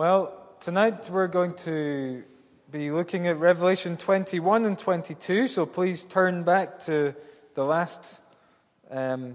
Well, 0.00 0.32
tonight 0.60 1.10
we're 1.10 1.26
going 1.26 1.52
to 1.56 2.24
be 2.70 2.90
looking 2.90 3.26
at 3.26 3.38
Revelation 3.38 3.98
21 3.98 4.64
and 4.64 4.78
22, 4.78 5.46
so 5.46 5.66
please 5.66 6.06
turn 6.06 6.42
back 6.42 6.80
to 6.86 7.14
the 7.52 7.64
last 7.64 8.18
um, 8.90 9.34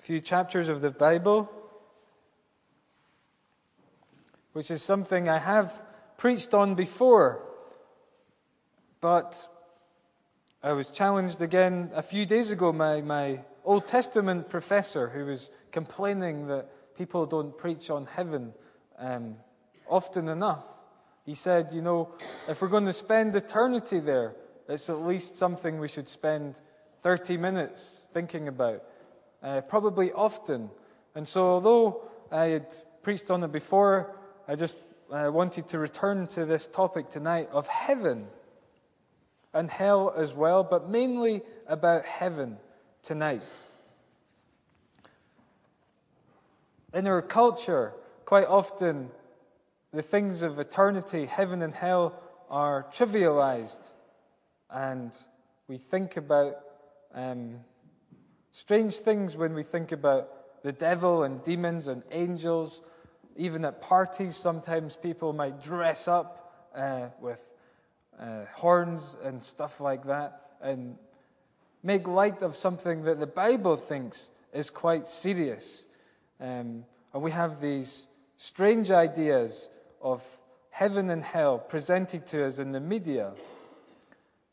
few 0.00 0.18
chapters 0.18 0.68
of 0.68 0.80
the 0.80 0.90
Bible, 0.90 1.48
which 4.54 4.72
is 4.72 4.82
something 4.82 5.28
I 5.28 5.38
have 5.38 5.72
preached 6.16 6.52
on 6.52 6.74
before, 6.74 7.40
but 9.00 9.38
I 10.64 10.72
was 10.72 10.90
challenged 10.90 11.40
again 11.42 11.92
a 11.94 12.02
few 12.02 12.26
days 12.26 12.50
ago. 12.50 12.72
My, 12.72 13.02
my 13.02 13.38
Old 13.64 13.86
Testament 13.86 14.50
professor, 14.50 15.10
who 15.10 15.26
was 15.26 15.48
complaining 15.70 16.48
that 16.48 16.96
people 16.96 17.24
don't 17.24 17.56
preach 17.56 17.88
on 17.88 18.06
heaven 18.06 18.52
um, 18.98 19.36
often 19.88 20.28
enough. 20.28 20.64
He 21.24 21.34
said, 21.34 21.72
you 21.72 21.82
know, 21.82 22.10
if 22.48 22.60
we're 22.60 22.68
going 22.68 22.86
to 22.86 22.92
spend 22.92 23.34
eternity 23.34 24.00
there, 24.00 24.34
it's 24.68 24.90
at 24.90 25.04
least 25.04 25.36
something 25.36 25.78
we 25.78 25.88
should 25.88 26.08
spend 26.08 26.60
30 27.02 27.36
minutes 27.36 28.06
thinking 28.12 28.48
about, 28.48 28.82
uh, 29.42 29.60
probably 29.62 30.12
often. 30.12 30.70
And 31.14 31.26
so, 31.26 31.46
although 31.46 32.02
I 32.30 32.46
had 32.46 32.72
preached 33.02 33.30
on 33.30 33.42
it 33.44 33.52
before, 33.52 34.16
I 34.48 34.54
just 34.54 34.76
uh, 35.10 35.30
wanted 35.32 35.68
to 35.68 35.78
return 35.78 36.26
to 36.28 36.44
this 36.44 36.66
topic 36.66 37.08
tonight 37.08 37.48
of 37.52 37.68
heaven 37.68 38.26
and 39.52 39.70
hell 39.70 40.12
as 40.16 40.34
well, 40.34 40.64
but 40.64 40.88
mainly 40.88 41.42
about 41.66 42.04
heaven 42.04 42.58
tonight. 43.02 43.42
In 46.92 47.06
our 47.06 47.22
culture, 47.22 47.92
quite 48.24 48.46
often 48.46 49.10
the 49.92 50.02
things 50.02 50.42
of 50.42 50.58
eternity, 50.58 51.26
heaven 51.26 51.62
and 51.62 51.74
hell, 51.74 52.20
are 52.50 52.86
trivialized. 52.90 53.92
And 54.70 55.12
we 55.68 55.78
think 55.78 56.16
about 56.16 56.56
um, 57.14 57.60
strange 58.52 58.96
things 58.96 59.36
when 59.36 59.54
we 59.54 59.62
think 59.62 59.92
about 59.92 60.62
the 60.62 60.72
devil 60.72 61.22
and 61.22 61.42
demons 61.42 61.88
and 61.88 62.02
angels. 62.10 62.80
Even 63.36 63.64
at 63.64 63.80
parties, 63.80 64.36
sometimes 64.36 64.96
people 64.96 65.32
might 65.32 65.62
dress 65.62 66.08
up 66.08 66.70
uh, 66.74 67.06
with 67.20 67.46
uh, 68.18 68.44
horns 68.52 69.16
and 69.22 69.42
stuff 69.42 69.80
like 69.80 70.06
that 70.06 70.40
and 70.60 70.96
make 71.82 72.08
light 72.08 72.42
of 72.42 72.56
something 72.56 73.02
that 73.04 73.20
the 73.20 73.26
Bible 73.26 73.76
thinks 73.76 74.30
is 74.52 74.70
quite 74.70 75.06
serious. 75.06 75.84
Um, 76.40 76.84
and 77.12 77.22
we 77.22 77.30
have 77.30 77.60
these 77.60 78.06
strange 78.36 78.90
ideas 78.90 79.68
of 80.00 80.22
heaven 80.70 81.10
and 81.10 81.22
hell 81.22 81.58
presented 81.58 82.26
to 82.26 82.44
us 82.44 82.58
in 82.58 82.72
the 82.72 82.80
media. 82.80 83.32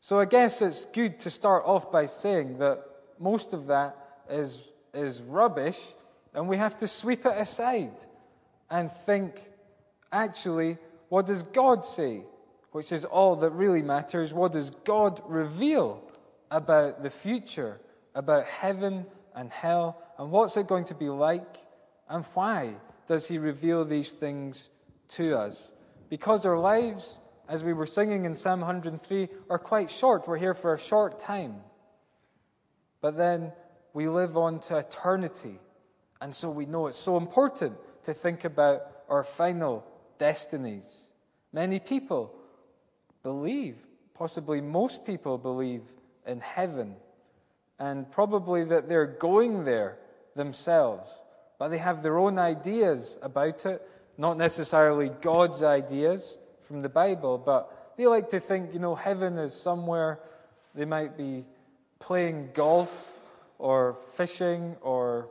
So 0.00 0.18
I 0.18 0.24
guess 0.24 0.62
it's 0.62 0.84
good 0.86 1.18
to 1.20 1.30
start 1.30 1.64
off 1.66 1.90
by 1.90 2.06
saying 2.06 2.58
that 2.58 2.84
most 3.18 3.52
of 3.52 3.66
that 3.66 3.96
is, 4.28 4.60
is 4.94 5.22
rubbish, 5.22 5.78
and 6.34 6.48
we 6.48 6.56
have 6.56 6.78
to 6.78 6.86
sweep 6.86 7.26
it 7.26 7.34
aside 7.36 7.94
and 8.70 8.90
think 8.90 9.50
actually, 10.10 10.78
what 11.08 11.26
does 11.26 11.42
God 11.42 11.84
say? 11.84 12.22
Which 12.72 12.90
is 12.90 13.04
all 13.04 13.36
that 13.36 13.50
really 13.50 13.82
matters. 13.82 14.32
What 14.32 14.52
does 14.52 14.70
God 14.70 15.20
reveal 15.26 16.02
about 16.50 17.02
the 17.02 17.10
future, 17.10 17.80
about 18.14 18.46
heaven 18.46 19.06
and 19.34 19.50
hell, 19.50 20.00
and 20.18 20.30
what's 20.30 20.56
it 20.56 20.66
going 20.66 20.86
to 20.86 20.94
be 20.94 21.08
like, 21.08 21.58
and 22.08 22.24
why 22.34 22.74
does 23.12 23.28
He 23.28 23.36
reveal 23.36 23.84
these 23.84 24.10
things 24.10 24.70
to 25.06 25.36
us. 25.36 25.70
Because 26.08 26.46
our 26.46 26.58
lives, 26.58 27.18
as 27.46 27.62
we 27.62 27.74
were 27.74 27.84
singing 27.84 28.24
in 28.24 28.34
Psalm 28.34 28.60
103, 28.60 29.28
are 29.50 29.58
quite 29.58 29.90
short. 29.90 30.26
We're 30.26 30.38
here 30.38 30.54
for 30.54 30.72
a 30.72 30.80
short 30.80 31.20
time. 31.20 31.56
But 33.02 33.18
then 33.18 33.52
we 33.92 34.08
live 34.08 34.38
on 34.38 34.60
to 34.60 34.78
eternity. 34.78 35.58
And 36.22 36.34
so 36.34 36.48
we 36.48 36.64
know 36.64 36.86
it's 36.86 36.96
so 36.96 37.18
important 37.18 37.76
to 38.04 38.14
think 38.14 38.46
about 38.46 38.80
our 39.10 39.24
final 39.24 39.84
destinies. 40.16 41.08
Many 41.52 41.80
people 41.80 42.34
believe, 43.22 43.76
possibly 44.14 44.62
most 44.62 45.04
people 45.04 45.36
believe, 45.36 45.82
in 46.26 46.40
heaven, 46.40 46.96
and 47.78 48.10
probably 48.10 48.64
that 48.64 48.88
they're 48.88 49.06
going 49.06 49.66
there 49.66 49.98
themselves. 50.34 51.10
But 51.62 51.68
they 51.68 51.78
have 51.78 52.02
their 52.02 52.18
own 52.18 52.40
ideas 52.40 53.20
about 53.22 53.66
it, 53.66 53.88
not 54.18 54.36
necessarily 54.36 55.10
God's 55.20 55.62
ideas 55.62 56.36
from 56.62 56.82
the 56.82 56.88
Bible, 56.88 57.38
but 57.38 57.94
they 57.96 58.08
like 58.08 58.30
to 58.30 58.40
think, 58.40 58.74
you 58.74 58.80
know, 58.80 58.96
heaven 58.96 59.38
is 59.38 59.54
somewhere 59.54 60.18
they 60.74 60.86
might 60.86 61.16
be 61.16 61.46
playing 62.00 62.50
golf 62.52 63.16
or 63.60 63.96
fishing 64.14 64.74
or, 64.80 65.28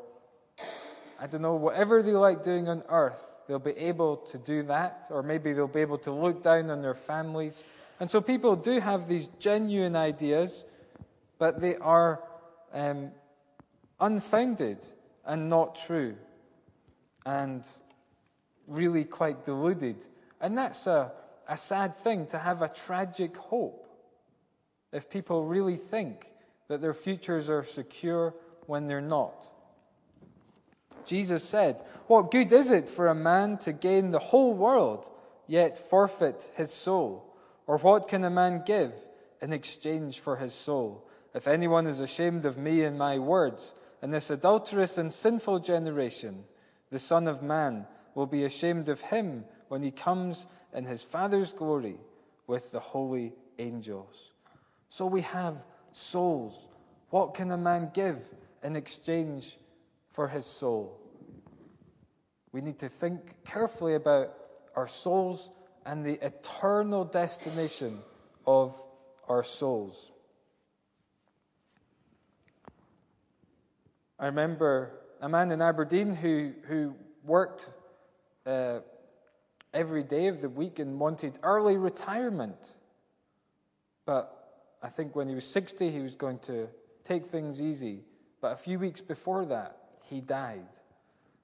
I 1.20 1.28
don't 1.28 1.42
know, 1.42 1.56
whatever 1.56 2.02
they 2.02 2.14
like 2.14 2.44
doing 2.44 2.70
on 2.70 2.84
earth, 2.88 3.28
they'll 3.50 3.60
be 3.60 3.72
able 3.72 4.16
to 4.32 4.38
do 4.38 4.64
that, 4.64 5.08
or 5.10 5.24
maybe 5.24 5.52
they'll 5.52 5.68
be 5.68 5.82
able 5.82 5.98
to 5.98 6.14
look 6.14 6.44
down 6.44 6.70
on 6.70 6.82
their 6.82 6.96
families. 6.96 7.62
And 8.00 8.10
so 8.10 8.22
people 8.22 8.56
do 8.56 8.80
have 8.80 9.10
these 9.10 9.28
genuine 9.38 9.98
ideas, 9.98 10.64
but 11.38 11.60
they 11.60 11.76
are 11.76 12.24
um, 12.72 13.12
unfounded 14.00 14.78
and 15.26 15.50
not 15.50 15.76
true. 15.76 16.16
And 17.26 17.64
really 18.68 19.04
quite 19.04 19.46
deluded. 19.46 20.06
And 20.40 20.58
that's 20.58 20.88
a, 20.88 21.12
a 21.48 21.58
sad 21.58 21.96
thing 21.98 22.26
to 22.28 22.40
have 22.40 22.62
a 22.62 22.68
tragic 22.68 23.38
hope 23.38 23.88
if 24.92 25.10
people 25.10 25.46
really 25.46 25.78
think 25.78 26.32
that 26.68 26.82
their 26.82 26.94
futures 26.94 27.50
are 27.50 27.64
secure 27.64 28.34
when 28.66 28.88
they're 28.88 29.02
not. 29.02 29.48
Jesus 31.06 31.44
said, 31.44 31.82
What 32.08 32.32
good 32.32 32.52
is 32.52 32.72
it 32.72 32.88
for 32.88 33.08
a 33.08 33.16
man 33.16 33.58
to 33.60 33.74
gain 33.74 34.12
the 34.12 34.20
whole 34.20 34.54
world, 34.54 35.10
yet 35.48 35.78
forfeit 35.78 36.52
his 36.56 36.72
soul? 36.72 37.36
Or 37.68 37.78
what 37.78 38.08
can 38.08 38.24
a 38.24 38.30
man 38.30 38.64
give 38.66 38.94
in 39.42 39.54
exchange 39.54 40.20
for 40.20 40.38
his 40.38 40.54
soul? 40.54 41.08
If 41.34 41.48
anyone 41.48 41.88
is 41.88 42.00
ashamed 42.00 42.46
of 42.46 42.58
me 42.58 42.84
and 42.84 42.98
my 42.98 43.18
words, 43.18 43.74
in 44.02 44.12
this 44.12 44.30
adulterous 44.30 44.98
and 44.98 45.14
sinful 45.14 45.60
generation, 45.60 46.44
the 46.90 47.00
Son 47.00 47.28
of 47.28 47.42
Man 47.42 47.86
will 48.16 48.26
be 48.26 48.44
ashamed 48.44 48.90
of 48.90 49.02
him 49.02 49.46
when 49.68 49.84
he 49.84 49.92
comes 49.92 50.46
in 50.74 50.86
his 50.86 51.04
Father's 51.04 51.54
glory 51.54 51.98
with 52.48 52.72
the 52.72 52.80
holy 52.80 53.34
angels. 53.60 54.32
So 54.90 55.06
we 55.06 55.22
have 55.22 55.56
souls. 55.94 56.68
What 57.10 57.34
can 57.34 57.52
a 57.52 57.58
man 57.58 57.92
give 57.94 58.20
in 58.64 58.76
exchange 58.76 59.58
for 60.12 60.28
his 60.28 60.46
soul? 60.46 61.00
We 62.52 62.62
need 62.62 62.80
to 62.80 62.90
think 62.90 63.44
carefully 63.46 63.96
about 63.96 64.34
our 64.76 64.88
souls 64.88 65.50
and 65.86 66.06
the 66.06 66.24
eternal 66.26 67.06
destination 67.06 68.00
of 68.46 68.76
our 69.28 69.44
souls. 69.44 70.12
I 74.22 74.28
remember 74.28 74.92
a 75.20 75.28
man 75.28 75.52
in 75.52 75.64
Aberdeen 75.64 76.14
who, 76.14 76.52
who 76.68 76.94
worked 77.24 77.72
uh, 78.46 78.82
every 79.74 80.04
day 80.04 80.28
of 80.28 80.42
the 80.42 80.50
week 80.50 80.78
and 80.78 81.00
wanted 81.00 81.40
early 81.42 81.76
retirement. 81.76 82.76
But 84.06 84.32
I 84.84 84.90
think 84.90 85.16
when 85.16 85.28
he 85.28 85.34
was 85.34 85.46
60, 85.46 85.90
he 85.90 86.02
was 86.02 86.14
going 86.14 86.38
to 86.44 86.68
take 87.04 87.26
things 87.26 87.64
easy. 87.64 88.04
But 88.42 88.54
a 88.54 88.58
few 88.58 88.78
weeks 88.78 89.02
before 89.02 89.44
that, 89.46 89.78
he 90.04 90.22
died. 90.22 90.70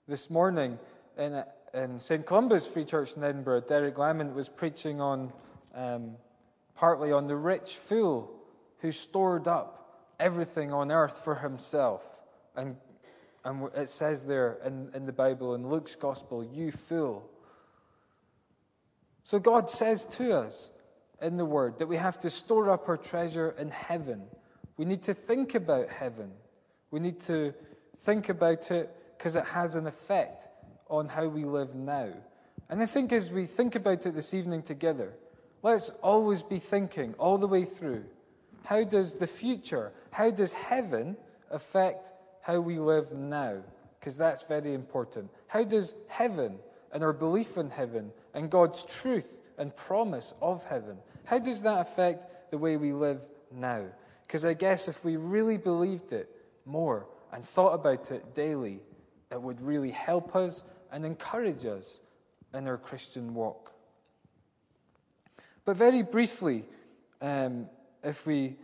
This 0.08 0.30
morning 0.30 0.78
in, 1.18 1.44
in 1.74 2.00
St. 2.00 2.28
Columba's 2.28 2.68
Free 2.68 2.86
Church 2.86 3.18
in 3.18 3.24
Edinburgh, 3.24 3.62
Derek 3.62 3.98
Lamont 3.98 4.36
was 4.36 4.50
preaching 4.50 5.02
on 5.02 5.34
um, 5.74 6.12
partly 6.76 7.12
on 7.12 7.26
the 7.26 7.36
rich 7.36 7.78
fool 7.78 8.40
who 8.82 8.92
stored 8.92 9.48
up 9.48 10.04
everything 10.20 10.72
on 10.72 10.92
earth 10.92 11.22
for 11.24 11.34
himself 11.34 12.04
and 12.58 12.76
and 13.48 13.70
it 13.76 13.88
says 13.88 14.24
there 14.24 14.58
in, 14.66 14.92
in 14.94 15.06
the 15.06 15.14
Bible, 15.14 15.56
in 15.56 15.70
Luke's 15.70 15.96
Gospel, 15.96 16.44
you 16.44 16.70
fool. 16.70 17.30
So 19.24 19.40
God 19.40 19.70
says 19.70 20.06
to 20.18 20.34
us 20.34 20.70
in 21.22 21.38
the 21.38 21.46
Word 21.46 21.78
that 21.78 21.88
we 21.88 21.96
have 21.96 22.20
to 22.22 22.30
store 22.30 22.70
up 22.70 22.90
our 22.90 22.98
treasure 22.98 23.56
in 23.58 23.70
heaven. 23.72 24.24
We 24.76 24.84
need 24.84 25.02
to 25.04 25.14
think 25.14 25.56
about 25.56 25.88
heaven. 25.88 26.32
We 26.92 27.00
need 27.00 27.22
to 27.22 27.54
think 28.00 28.28
about 28.28 28.70
it 28.70 28.94
because 29.18 29.38
it 29.38 29.46
has 29.46 29.76
an 29.76 29.88
effect 29.88 30.50
on 30.90 31.08
how 31.08 31.28
we 31.28 31.46
live 31.46 31.74
now. 31.74 32.10
And 32.70 32.84
I 32.84 32.86
think 32.86 33.14
as 33.14 33.30
we 33.30 33.46
think 33.46 33.76
about 33.76 34.06
it 34.06 34.14
this 34.14 34.34
evening 34.34 34.62
together, 34.64 35.14
let's 35.64 35.90
always 36.04 36.44
be 36.44 36.60
thinking 36.60 37.14
all 37.18 37.38
the 37.38 37.48
way 37.48 37.64
through 37.64 38.04
how 38.66 38.84
does 38.84 39.16
the 39.16 39.28
future, 39.28 39.94
how 40.12 40.32
does 40.32 40.52
heaven 40.52 41.16
affect 41.50 42.12
how 42.48 42.62
we 42.62 42.80
live 42.80 43.12
now, 43.12 43.58
because 44.00 44.16
that's 44.16 44.44
very 44.44 44.74
important. 44.74 45.30
How 45.48 45.66
does 45.66 45.94
heaven 46.08 46.60
and 46.94 47.04
our 47.04 47.12
belief 47.12 47.58
in 47.58 47.70
heaven 47.70 48.10
and 48.34 48.50
God's 48.50 48.86
truth 48.86 49.42
and 49.58 49.76
promise 49.76 50.34
of 50.42 50.64
heaven? 50.64 50.96
How 51.26 51.40
does 51.40 51.62
that 51.64 51.82
affect 51.82 52.50
the 52.50 52.58
way 52.58 52.78
we 52.78 52.94
live 52.94 53.20
now? 53.52 53.84
Because 54.22 54.46
I 54.46 54.54
guess 54.54 54.88
if 54.88 55.04
we 55.04 55.18
really 55.18 55.58
believed 55.58 56.14
it 56.14 56.34
more 56.66 57.08
and 57.34 57.44
thought 57.44 57.74
about 57.74 58.12
it 58.12 58.34
daily, 58.34 58.80
it 59.30 59.42
would 59.42 59.60
really 59.60 59.92
help 59.92 60.34
us 60.34 60.64
and 60.90 61.06
encourage 61.06 61.66
us 61.66 62.00
in 62.54 62.66
our 62.66 62.78
Christian 62.78 63.34
walk. 63.34 63.74
But 65.66 65.76
very 65.76 66.02
briefly, 66.02 66.64
um, 67.22 67.68
if 68.06 68.26
we 68.26 68.56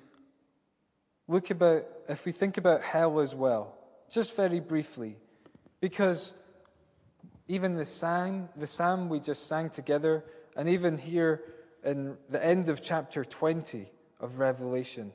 look 1.28 1.50
about, 1.50 1.86
if 2.10 2.26
we 2.26 2.32
think 2.32 2.58
about 2.58 2.82
hell 2.82 3.20
as 3.20 3.34
well, 3.34 3.76
just 4.10 4.36
very 4.36 4.60
briefly, 4.60 5.18
because 5.80 6.34
even 7.48 7.76
the 7.76 7.86
psalm, 7.86 8.50
the 8.56 8.68
psalm 8.68 9.10
we 9.10 9.20
just 9.20 9.48
sang 9.48 9.70
together, 9.70 10.24
and 10.56 10.70
even 10.70 10.98
here 10.98 11.42
in 11.84 12.18
the 12.30 12.44
end 12.44 12.70
of 12.70 12.82
chapter 12.82 13.26
20 13.26 13.88
of 14.20 14.40
Revelation, 14.40 15.12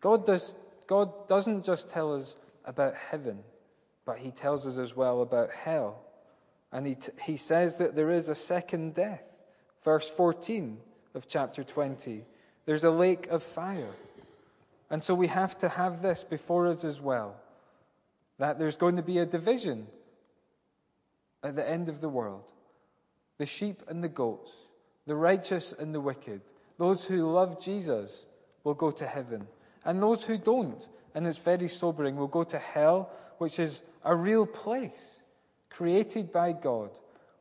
God, 0.00 0.26
does, 0.26 0.54
God 0.86 1.28
doesn't 1.28 1.64
just 1.64 1.88
tell 1.88 2.14
us 2.14 2.36
about 2.64 2.94
heaven, 2.94 3.40
but 4.04 4.18
He 4.18 4.30
tells 4.30 4.66
us 4.66 4.78
as 4.78 4.96
well 4.96 5.22
about 5.22 5.50
hell. 5.50 6.00
And 6.72 6.86
He, 6.86 6.94
t- 6.94 7.12
he 7.22 7.36
says 7.36 7.78
that 7.78 7.94
there 7.94 8.10
is 8.10 8.28
a 8.28 8.34
second 8.34 8.94
death. 8.94 9.22
Verse 9.84 10.08
14 10.08 10.78
of 11.14 11.28
chapter 11.28 11.64
20 11.64 12.24
there's 12.68 12.84
a 12.84 12.90
lake 12.90 13.28
of 13.28 13.42
fire. 13.42 13.94
And 14.90 15.02
so 15.02 15.14
we 15.14 15.26
have 15.28 15.58
to 15.58 15.68
have 15.68 16.02
this 16.02 16.24
before 16.24 16.66
us 16.66 16.84
as 16.84 17.00
well 17.00 17.36
that 18.38 18.58
there's 18.58 18.76
going 18.76 18.96
to 18.96 19.02
be 19.02 19.18
a 19.18 19.26
division 19.26 19.86
at 21.42 21.56
the 21.56 21.68
end 21.68 21.88
of 21.88 22.00
the 22.00 22.08
world 22.08 22.44
the 23.38 23.46
sheep 23.46 23.82
and 23.86 24.02
the 24.02 24.08
goats, 24.08 24.50
the 25.06 25.14
righteous 25.14 25.72
and 25.72 25.94
the 25.94 26.00
wicked. 26.00 26.40
Those 26.76 27.04
who 27.04 27.30
love 27.30 27.62
Jesus 27.62 28.26
will 28.64 28.74
go 28.74 28.90
to 28.90 29.06
heaven, 29.06 29.46
and 29.84 30.02
those 30.02 30.24
who 30.24 30.36
don't, 30.38 30.84
and 31.14 31.24
it's 31.24 31.38
very 31.38 31.68
sobering, 31.68 32.16
will 32.16 32.26
go 32.26 32.42
to 32.42 32.58
hell, 32.58 33.10
which 33.38 33.60
is 33.60 33.82
a 34.04 34.14
real 34.14 34.44
place 34.44 35.20
created 35.70 36.32
by 36.32 36.50
God 36.50 36.90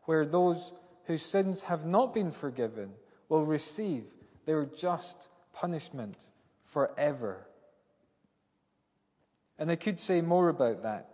where 0.03 0.23
those 0.23 0.71
whose 1.05 1.23
sins 1.23 1.63
have 1.63 1.85
not 1.85 2.13
been 2.13 2.31
forgiven 2.31 2.91
will 3.27 3.45
receive 3.45 4.03
their 4.45 4.65
just 4.65 5.17
punishment 5.51 6.15
forever. 6.67 7.47
And 9.57 9.71
I 9.71 9.75
could 9.75 9.99
say 9.99 10.21
more 10.21 10.49
about 10.49 10.83
that. 10.83 11.09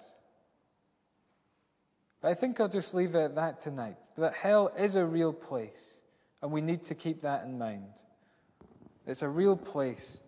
But 2.22 2.32
I 2.32 2.34
think 2.36 2.60
I'll 2.60 2.70
just 2.70 2.94
leave 2.94 3.16
it 3.16 3.20
at 3.20 3.36
that 3.36 3.60
tonight. 3.60 3.98
That 4.18 4.34
hell 4.34 4.72
is 4.78 4.96
a 4.96 5.06
real 5.06 5.34
place, 5.34 5.98
and 6.42 6.52
we 6.52 6.62
need 6.62 6.84
to 6.86 6.96
keep 6.96 7.22
that 7.22 7.44
in 7.44 7.58
mind. 7.58 7.86
It's 9.06 9.22
a 9.22 9.30
real 9.30 9.58
place 9.58 10.20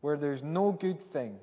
where 0.00 0.16
there's 0.16 0.42
no 0.42 0.72
good 0.72 0.98
thing, 0.98 1.38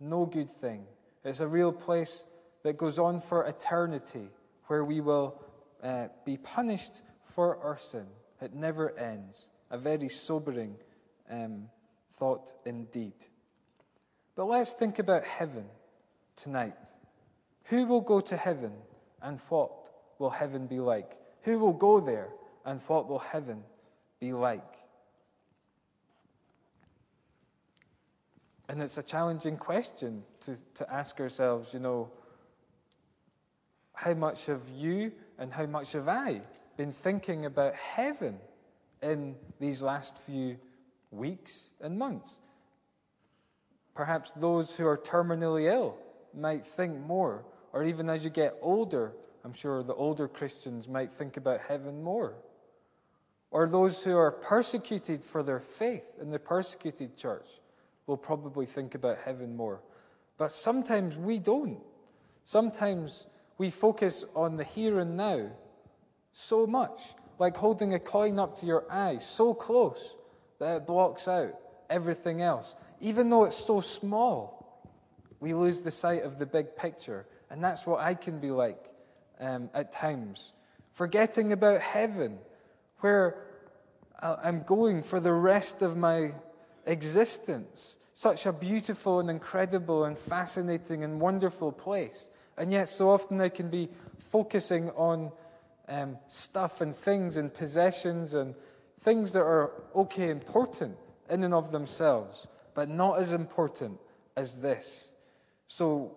no 0.00 0.26
good 0.26 0.50
thing. 0.50 0.84
It's 1.24 1.40
a 1.40 1.46
real 1.46 1.72
place 1.72 2.24
that 2.62 2.76
goes 2.76 2.98
on 2.98 3.20
for 3.20 3.46
eternity, 3.46 4.28
where 4.66 4.84
we 4.84 5.00
will 5.00 5.40
uh, 5.82 6.08
be 6.24 6.36
punished 6.36 7.00
for 7.22 7.56
our 7.62 7.78
sin. 7.78 8.06
It 8.40 8.54
never 8.54 8.96
ends. 8.98 9.46
A 9.70 9.78
very 9.78 10.08
sobering 10.08 10.76
um, 11.30 11.68
thought 12.18 12.52
indeed. 12.64 13.14
But 14.34 14.46
let's 14.46 14.72
think 14.72 14.98
about 14.98 15.24
heaven 15.24 15.64
tonight. 16.36 16.76
Who 17.64 17.86
will 17.86 18.00
go 18.00 18.20
to 18.20 18.36
heaven 18.36 18.72
and 19.22 19.40
what 19.48 19.90
will 20.18 20.30
heaven 20.30 20.66
be 20.66 20.80
like? 20.80 21.16
Who 21.42 21.58
will 21.58 21.72
go 21.72 22.00
there 22.00 22.28
and 22.64 22.80
what 22.86 23.08
will 23.08 23.18
heaven 23.18 23.62
be 24.20 24.32
like? 24.32 24.62
And 28.68 28.82
it's 28.82 28.98
a 28.98 29.02
challenging 29.02 29.56
question 29.56 30.22
to, 30.42 30.56
to 30.74 30.92
ask 30.92 31.18
ourselves, 31.20 31.72
you 31.72 31.80
know, 31.80 32.10
how 33.94 34.14
much 34.14 34.46
have 34.46 34.62
you 34.72 35.12
and 35.38 35.52
how 35.52 35.66
much 35.66 35.92
have 35.92 36.08
I 36.08 36.42
been 36.76 36.92
thinking 36.92 37.46
about 37.46 37.74
heaven 37.74 38.38
in 39.02 39.34
these 39.58 39.82
last 39.82 40.18
few 40.18 40.58
weeks 41.10 41.70
and 41.80 41.98
months? 41.98 42.40
Perhaps 43.94 44.30
those 44.36 44.76
who 44.76 44.86
are 44.86 44.96
terminally 44.96 45.72
ill 45.72 45.96
might 46.32 46.64
think 46.64 46.98
more, 47.00 47.44
or 47.72 47.84
even 47.84 48.08
as 48.08 48.24
you 48.24 48.30
get 48.30 48.56
older, 48.62 49.12
I'm 49.44 49.52
sure 49.52 49.82
the 49.82 49.94
older 49.94 50.28
Christians 50.28 50.86
might 50.86 51.12
think 51.12 51.36
about 51.36 51.60
heaven 51.60 52.02
more. 52.02 52.34
Or 53.50 53.66
those 53.66 54.02
who 54.02 54.16
are 54.16 54.30
persecuted 54.30 55.24
for 55.24 55.42
their 55.42 55.60
faith 55.60 56.04
in 56.20 56.30
the 56.30 56.38
persecuted 56.38 57.16
church 57.16 57.46
will 58.06 58.16
probably 58.16 58.66
think 58.66 58.94
about 58.94 59.18
heaven 59.24 59.56
more. 59.56 59.80
But 60.36 60.52
sometimes 60.52 61.16
we 61.16 61.38
don't. 61.38 61.80
Sometimes 62.44 63.26
we 63.56 63.70
focus 63.70 64.24
on 64.36 64.56
the 64.56 64.64
here 64.64 65.00
and 65.00 65.16
now 65.16 65.50
so 66.32 66.66
much, 66.66 67.00
like 67.38 67.56
holding 67.56 67.94
a 67.94 67.98
coin 67.98 68.38
up 68.38 68.60
to 68.60 68.66
your 68.66 68.84
eye 68.90 69.18
so 69.18 69.52
close 69.54 70.14
that 70.58 70.76
it 70.76 70.86
blocks 70.86 71.28
out 71.28 71.54
everything 71.90 72.42
else. 72.42 72.74
Even 73.00 73.30
though 73.30 73.44
it's 73.44 73.56
so 73.56 73.80
small, 73.80 74.82
we 75.40 75.54
lose 75.54 75.80
the 75.80 75.90
sight 75.90 76.24
of 76.24 76.38
the 76.38 76.46
big 76.46 76.76
picture. 76.76 77.26
And 77.50 77.62
that's 77.62 77.86
what 77.86 78.00
I 78.00 78.14
can 78.14 78.38
be 78.38 78.50
like 78.50 78.92
um, 79.40 79.70
at 79.72 79.92
times. 79.92 80.52
Forgetting 80.92 81.52
about 81.52 81.80
heaven, 81.80 82.38
where 83.00 83.36
I'm 84.20 84.62
going 84.64 85.02
for 85.02 85.20
the 85.20 85.32
rest 85.32 85.82
of 85.82 85.96
my 85.96 86.32
existence. 86.86 87.96
Such 88.14 88.46
a 88.46 88.52
beautiful 88.52 89.20
and 89.20 89.30
incredible 89.30 90.04
and 90.04 90.18
fascinating 90.18 91.04
and 91.04 91.20
wonderful 91.20 91.70
place. 91.70 92.30
And 92.56 92.72
yet, 92.72 92.88
so 92.88 93.10
often 93.10 93.40
I 93.40 93.48
can 93.48 93.70
be 93.70 93.88
focusing 94.18 94.90
on 94.90 95.30
um, 95.88 96.18
stuff 96.26 96.80
and 96.80 96.94
things 96.96 97.36
and 97.36 97.54
possessions 97.54 98.34
and 98.34 98.56
things 99.00 99.32
that 99.32 99.40
are 99.40 99.72
okay, 99.94 100.30
important 100.30 100.96
in 101.30 101.44
and 101.44 101.54
of 101.54 101.72
themselves, 101.72 102.46
but 102.74 102.88
not 102.88 103.18
as 103.18 103.32
important 103.32 103.98
as 104.36 104.56
this. 104.56 105.10
So 105.68 106.16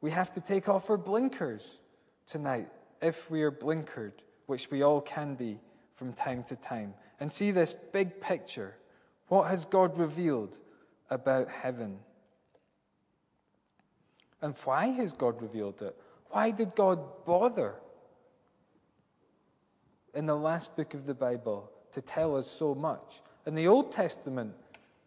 we 0.00 0.10
have 0.10 0.32
to 0.34 0.40
take 0.40 0.68
off 0.68 0.88
our 0.90 0.96
blinkers 0.96 1.78
tonight, 2.26 2.68
if 3.02 3.30
we 3.30 3.42
are 3.42 3.52
blinkered, 3.52 4.12
which 4.46 4.70
we 4.70 4.82
all 4.82 5.00
can 5.00 5.34
be 5.34 5.58
from 5.94 6.12
time 6.12 6.44
to 6.44 6.56
time, 6.56 6.94
and 7.18 7.32
see 7.32 7.50
this 7.50 7.74
big 7.92 8.20
picture. 8.20 8.76
What 9.28 9.48
has 9.48 9.64
God 9.64 9.98
revealed 9.98 10.56
about 11.10 11.48
heaven? 11.48 11.98
And 14.40 14.54
why 14.64 14.86
has 14.86 15.12
God 15.12 15.42
revealed 15.42 15.82
it? 15.82 15.96
Why 16.30 16.50
did 16.50 16.74
God 16.74 17.24
bother 17.26 17.74
in 20.14 20.26
the 20.26 20.36
last 20.36 20.76
book 20.76 20.94
of 20.94 21.06
the 21.06 21.14
Bible 21.14 21.70
to 21.92 22.00
tell 22.00 22.36
us 22.36 22.50
so 22.50 22.74
much? 22.74 23.20
In 23.46 23.54
the 23.54 23.68
Old 23.68 23.92
Testament, 23.92 24.54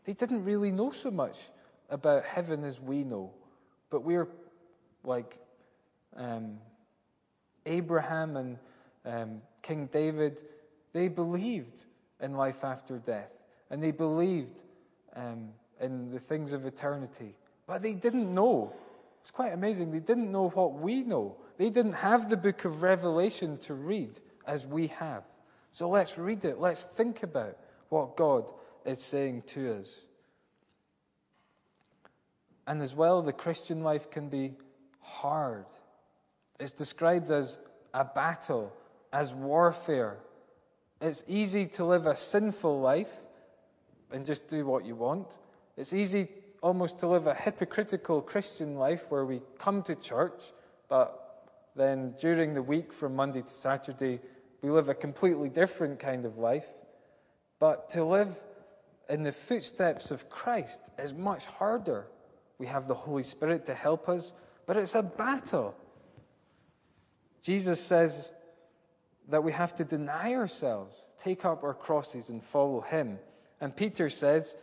they 0.05 0.13
didn't 0.13 0.43
really 0.43 0.71
know 0.71 0.91
so 0.91 1.11
much 1.11 1.39
about 1.89 2.25
heaven 2.25 2.63
as 2.63 2.79
we 2.79 3.03
know. 3.03 3.31
But 3.89 4.03
we're 4.03 4.27
like 5.03 5.39
um, 6.15 6.57
Abraham 7.65 8.37
and 8.37 8.57
um, 9.05 9.41
King 9.61 9.87
David, 9.91 10.43
they 10.93 11.07
believed 11.07 11.77
in 12.19 12.33
life 12.33 12.63
after 12.63 12.97
death. 12.97 13.31
And 13.69 13.81
they 13.81 13.91
believed 13.91 14.59
um, 15.15 15.49
in 15.79 16.11
the 16.11 16.19
things 16.19 16.53
of 16.53 16.65
eternity. 16.65 17.35
But 17.65 17.81
they 17.81 17.93
didn't 17.93 18.33
know 18.33 18.73
it's 19.23 19.31
quite 19.31 19.53
amazing. 19.53 19.89
They 19.91 19.99
didn't 19.99 20.33
know 20.33 20.49
what 20.49 20.73
we 20.73 21.01
know. 21.01 21.37
They 21.55 21.69
didn't 21.69 21.93
have 21.93 22.29
the 22.29 22.35
book 22.35 22.65
of 22.65 22.83
Revelation 22.83 23.57
to 23.59 23.73
read 23.73 24.19
as 24.45 24.65
we 24.65 24.87
have. 24.87 25.23
So 25.73 25.89
let's 25.89 26.19
read 26.19 26.45
it. 26.45 26.59
Let's 26.59 26.83
think 26.83 27.23
about 27.23 27.57
what 27.89 28.15
God 28.15 28.45
is 28.85 29.01
saying 29.01 29.43
to 29.47 29.79
us. 29.79 29.89
And 32.67 32.79
as 32.81 32.93
well, 32.93 33.23
the 33.23 33.33
Christian 33.33 33.83
life 33.83 34.09
can 34.11 34.29
be 34.29 34.53
hard. 34.99 35.65
It's 36.59 36.71
described 36.71 37.31
as 37.31 37.57
a 37.91 38.05
battle, 38.05 38.71
as 39.11 39.33
warfare. 39.33 40.19
It's 41.01 41.23
easy 41.27 41.65
to 41.65 41.85
live 41.85 42.05
a 42.05 42.15
sinful 42.15 42.79
life 42.79 43.11
and 44.11 44.27
just 44.27 44.47
do 44.47 44.65
what 44.67 44.85
you 44.85 44.95
want. 44.95 45.27
It's 45.75 45.91
easy 45.91 46.27
almost 46.61 46.99
to 46.99 47.07
live 47.07 47.25
a 47.25 47.33
hypocritical 47.33 48.21
Christian 48.21 48.75
life 48.75 49.05
where 49.09 49.25
we 49.25 49.41
come 49.57 49.81
to 49.83 49.95
church, 49.95 50.53
but 50.87 51.49
then 51.75 52.13
during 52.19 52.53
the 52.53 52.61
week 52.61 52.93
from 52.93 53.15
Monday 53.15 53.41
to 53.41 53.49
Saturday, 53.49 54.19
we 54.63 54.71
live 54.71 54.87
a 54.87 54.95
completely 54.95 55.49
different 55.49 55.99
kind 55.99 56.25
of 56.25 56.37
life. 56.37 56.65
But 57.59 57.89
to 57.91 58.03
live 58.03 58.35
in 59.09 59.21
the 59.21 59.31
footsteps 59.33 60.09
of 60.09 60.29
Christ 60.29 60.79
is 60.97 61.13
much 61.13 61.45
harder. 61.45 62.07
We 62.57 62.67
have 62.67 62.87
the 62.87 62.93
Holy 62.93 63.23
Spirit 63.23 63.65
to 63.65 63.75
help 63.75 64.07
us, 64.07 64.31
but 64.65 64.77
it's 64.77 64.95
a 64.95 65.03
battle. 65.03 65.75
Jesus 67.41 67.79
says 67.81 68.31
that 69.27 69.43
we 69.43 69.51
have 69.51 69.75
to 69.75 69.83
deny 69.83 70.33
ourselves, 70.33 70.95
take 71.21 71.43
up 71.43 71.63
our 71.63 71.73
crosses, 71.73 72.29
and 72.29 72.41
follow 72.41 72.79
him. 72.79 73.19
And 73.59 73.75
Peter 73.75 74.09
says, 74.09 74.55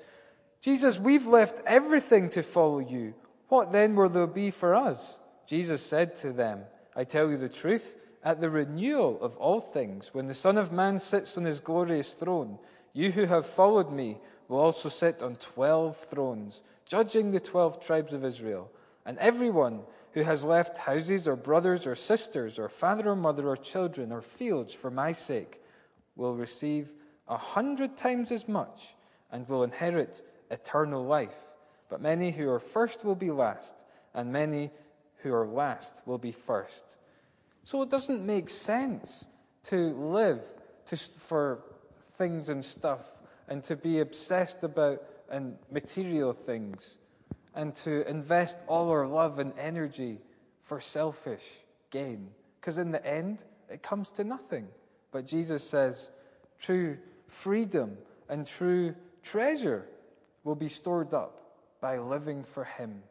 Jesus, 0.63 0.99
we've 0.99 1.27
left 1.27 1.61
everything 1.67 2.31
to 2.31 2.43
follow 2.43 2.79
you. 2.79 3.13
What 3.49 3.73
then 3.73 3.95
will 3.97 4.09
there 4.09 4.27
be 4.27 4.51
for 4.51 4.75
us? 4.75 5.19
Jesus 5.47 5.83
said 5.83 6.17
to 6.17 6.33
them, 6.33 6.61
I 6.97 7.05
tell 7.05 7.29
you 7.29 7.37
the 7.37 7.49
truth, 7.51 7.99
at 8.23 8.41
the 8.41 8.51
renewal 8.51 9.19
of 9.23 9.37
all 9.39 9.61
things, 9.61 10.11
when 10.13 10.27
the 10.27 10.35
Son 10.35 10.59
of 10.59 10.73
Man 10.73 10.99
sits 10.99 11.39
on 11.39 11.45
his 11.45 11.61
glorious 11.61 12.13
throne, 12.13 12.59
you 12.93 13.13
who 13.13 13.25
have 13.27 13.47
followed 13.47 13.91
me 13.91 14.19
will 14.49 14.59
also 14.59 14.89
sit 14.89 15.23
on 15.23 15.37
twelve 15.37 15.97
thrones, 15.97 16.63
judging 16.87 17.31
the 17.31 17.41
twelve 17.41 17.81
tribes 17.81 18.13
of 18.13 18.25
Israel. 18.25 18.71
And 19.07 19.17
everyone 19.19 19.81
who 20.13 20.23
has 20.23 20.45
left 20.45 20.77
houses 20.77 21.27
or 21.27 21.37
brothers 21.37 21.87
or 21.87 21.95
sisters 21.95 22.59
or 22.59 22.69
father 22.69 23.11
or 23.11 23.17
mother 23.17 23.49
or 23.49 23.57
children 23.57 24.13
or 24.13 24.21
fields 24.21 24.75
for 24.75 24.91
my 24.91 25.13
sake 25.13 25.63
will 26.17 26.35
receive 26.35 26.93
a 27.29 27.37
hundred 27.37 27.97
times 27.97 28.33
as 28.33 28.49
much 28.49 28.95
and 29.31 29.49
will 29.49 29.63
inherit 29.63 30.23
eternal 30.51 31.05
life. 31.05 31.37
But 31.89 32.03
many 32.03 32.33
who 32.33 32.51
are 32.51 32.59
first 32.59 33.05
will 33.05 33.15
be 33.15 33.31
last, 33.31 33.75
and 34.13 34.33
many 34.33 34.71
who 35.23 35.33
are 35.33 35.47
last 35.47 36.03
will 36.07 36.19
be 36.19 36.33
first. 36.33 36.85
So 37.65 37.83
it 37.83 37.91
doesn't 37.91 38.25
make 38.25 38.51
sense 38.51 39.27
to 39.65 39.95
live 39.95 40.43
to, 40.87 40.97
for 40.97 41.63
things 42.13 42.49
and 42.49 42.65
stuff 42.65 43.13
and 43.49 43.63
to 43.65 43.77
be 43.77 44.01
obsessed 44.01 44.63
about 44.63 45.03
and 45.31 45.57
material 45.71 46.33
things 46.33 46.99
and 47.55 47.75
to 47.75 48.09
invest 48.09 48.59
all 48.67 48.91
our 48.91 49.07
love 49.07 49.39
and 49.39 49.53
energy 49.59 50.19
for 50.63 50.81
selfish 50.81 51.45
gain. 51.91 52.31
Because 52.61 52.79
in 52.79 52.91
the 52.91 53.05
end, 53.07 53.45
it 53.69 53.83
comes 53.83 54.11
to 54.13 54.25
nothing. 54.25 54.69
But 55.13 55.27
Jesus 55.27 55.69
says 55.69 56.11
true 56.59 56.99
freedom 57.27 57.97
and 58.29 58.47
true 58.47 58.95
treasure 59.23 59.87
will 60.45 60.55
be 60.55 60.69
stored 60.69 61.15
up 61.15 61.41
by 61.81 61.99
living 61.99 62.45
for 62.45 62.65
Him. 62.65 63.03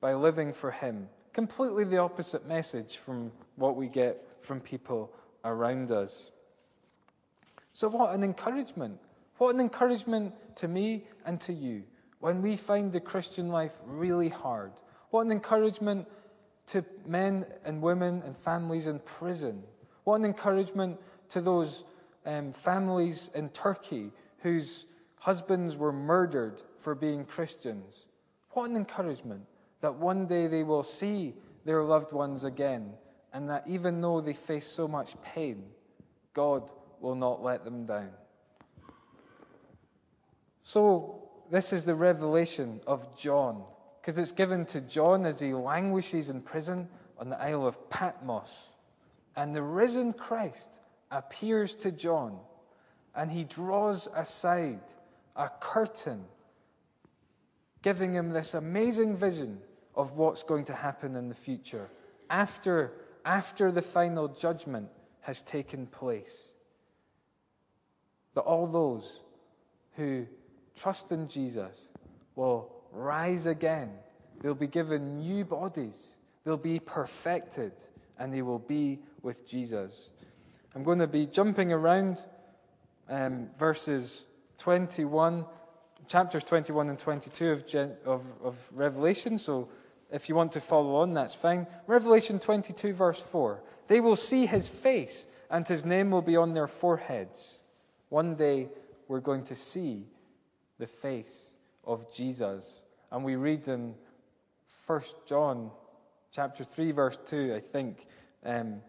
By 0.00 0.14
living 0.14 0.52
for 0.52 0.70
Him. 0.70 1.08
Completely 1.32 1.84
the 1.84 1.98
opposite 1.98 2.46
message 2.46 2.96
from 2.98 3.32
what 3.56 3.76
we 3.76 3.88
get 3.88 4.24
from 4.40 4.60
people 4.60 5.12
around 5.44 5.90
us. 5.90 6.30
So, 7.72 7.88
what 7.88 8.14
an 8.14 8.22
encouragement! 8.22 9.00
What 9.38 9.54
an 9.54 9.60
encouragement 9.60 10.32
to 10.56 10.68
me 10.68 11.04
and 11.26 11.40
to 11.40 11.52
you 11.52 11.82
when 12.20 12.40
we 12.40 12.56
find 12.56 12.92
the 12.92 13.00
Christian 13.00 13.48
life 13.48 13.72
really 13.84 14.28
hard. 14.28 14.72
What 15.10 15.26
an 15.26 15.32
encouragement 15.32 16.06
to 16.68 16.84
men 17.06 17.46
and 17.64 17.82
women 17.82 18.22
and 18.24 18.36
families 18.38 18.86
in 18.86 19.00
prison. 19.00 19.62
What 20.04 20.16
an 20.16 20.24
encouragement 20.24 20.98
to 21.30 21.40
those 21.40 21.84
um, 22.24 22.52
families 22.52 23.30
in 23.34 23.48
Turkey 23.50 24.12
whose 24.38 24.86
husbands 25.18 25.76
were 25.76 25.92
murdered 25.92 26.62
for 26.78 26.94
being 26.94 27.24
Christians. 27.24 28.06
What 28.50 28.70
an 28.70 28.76
encouragement 28.76 29.42
that 29.80 29.94
one 29.94 30.26
day 30.26 30.46
they 30.46 30.62
will 30.62 30.82
see 30.82 31.34
their 31.64 31.82
loved 31.82 32.12
ones 32.12 32.44
again, 32.44 32.92
and 33.34 33.50
that 33.50 33.64
even 33.66 34.00
though 34.00 34.20
they 34.20 34.32
face 34.32 34.66
so 34.66 34.88
much 34.88 35.20
pain, 35.22 35.64
God 36.32 36.70
will 37.00 37.16
not 37.16 37.42
let 37.42 37.64
them 37.64 37.84
down. 37.84 38.10
So, 40.62 41.28
this 41.50 41.72
is 41.72 41.84
the 41.84 41.94
revelation 41.94 42.80
of 42.86 43.14
John, 43.18 43.64
because 44.00 44.18
it's 44.18 44.32
given 44.32 44.64
to 44.66 44.80
John 44.80 45.26
as 45.26 45.40
he 45.40 45.52
languishes 45.52 46.30
in 46.30 46.40
prison 46.40 46.88
on 47.18 47.28
the 47.28 47.40
Isle 47.40 47.66
of 47.66 47.90
Patmos. 47.90 48.70
And 49.36 49.54
the 49.54 49.62
risen 49.62 50.12
Christ 50.12 50.70
appears 51.10 51.74
to 51.76 51.92
John, 51.92 52.38
and 53.14 53.30
he 53.30 53.44
draws 53.44 54.08
aside 54.14 54.80
a 55.36 55.50
curtain, 55.60 56.24
giving 57.82 58.14
him 58.14 58.30
this 58.30 58.54
amazing 58.54 59.16
vision 59.16 59.60
of 59.94 60.12
what's 60.12 60.44
going 60.44 60.64
to 60.66 60.74
happen 60.74 61.16
in 61.16 61.28
the 61.28 61.34
future 61.34 61.90
after, 62.30 62.92
after 63.24 63.72
the 63.72 63.82
final 63.82 64.28
judgment 64.28 64.88
has 65.20 65.42
taken 65.42 65.86
place. 65.86 66.48
That 68.34 68.42
all 68.42 68.66
those 68.66 69.20
who 69.96 70.26
trust 70.76 71.10
in 71.12 71.28
Jesus 71.28 71.88
will 72.34 72.70
rise 72.92 73.46
again. 73.46 73.90
They'll 74.40 74.54
be 74.54 74.66
given 74.66 75.18
new 75.18 75.44
bodies. 75.44 76.14
They'll 76.44 76.56
be 76.56 76.80
perfected 76.80 77.72
and 78.18 78.32
they 78.32 78.42
will 78.42 78.58
be 78.58 79.00
with 79.22 79.46
Jesus. 79.46 80.10
I'm 80.74 80.82
going 80.82 80.98
to 80.98 81.06
be 81.06 81.26
jumping 81.26 81.72
around 81.72 82.22
um, 83.08 83.48
verses 83.58 84.24
21, 84.58 85.44
chapters 86.08 86.44
21 86.44 86.90
and 86.90 86.98
22 86.98 87.50
of, 87.50 87.64
of, 88.04 88.32
of 88.42 88.72
Revelation. 88.72 89.38
So 89.38 89.68
if 90.14 90.28
you 90.28 90.36
want 90.36 90.52
to 90.52 90.60
follow 90.60 90.94
on, 90.94 91.12
that's 91.12 91.34
fine. 91.34 91.66
Revelation 91.88 92.38
22, 92.38 92.92
verse 92.92 93.20
4. 93.20 93.60
They 93.88 94.00
will 94.00 94.14
see 94.14 94.46
his 94.46 94.68
face, 94.68 95.26
and 95.50 95.66
his 95.66 95.84
name 95.84 96.12
will 96.12 96.22
be 96.22 96.36
on 96.36 96.54
their 96.54 96.68
foreheads. 96.68 97.58
One 98.10 98.36
day 98.36 98.68
we're 99.08 99.18
going 99.18 99.42
to 99.46 99.56
see 99.56 100.06
the 100.78 100.86
face 100.86 101.54
of 101.82 102.14
Jesus. 102.14 102.80
And 103.10 103.24
we 103.24 103.34
read 103.34 103.66
in 103.66 103.96
1 104.86 105.02
John 105.26 105.72
chapter 106.30 106.62
3, 106.62 106.92
verse 106.92 107.18
2, 107.26 107.52
I 107.56 107.58
think, 107.58 108.06
um, 108.44 108.82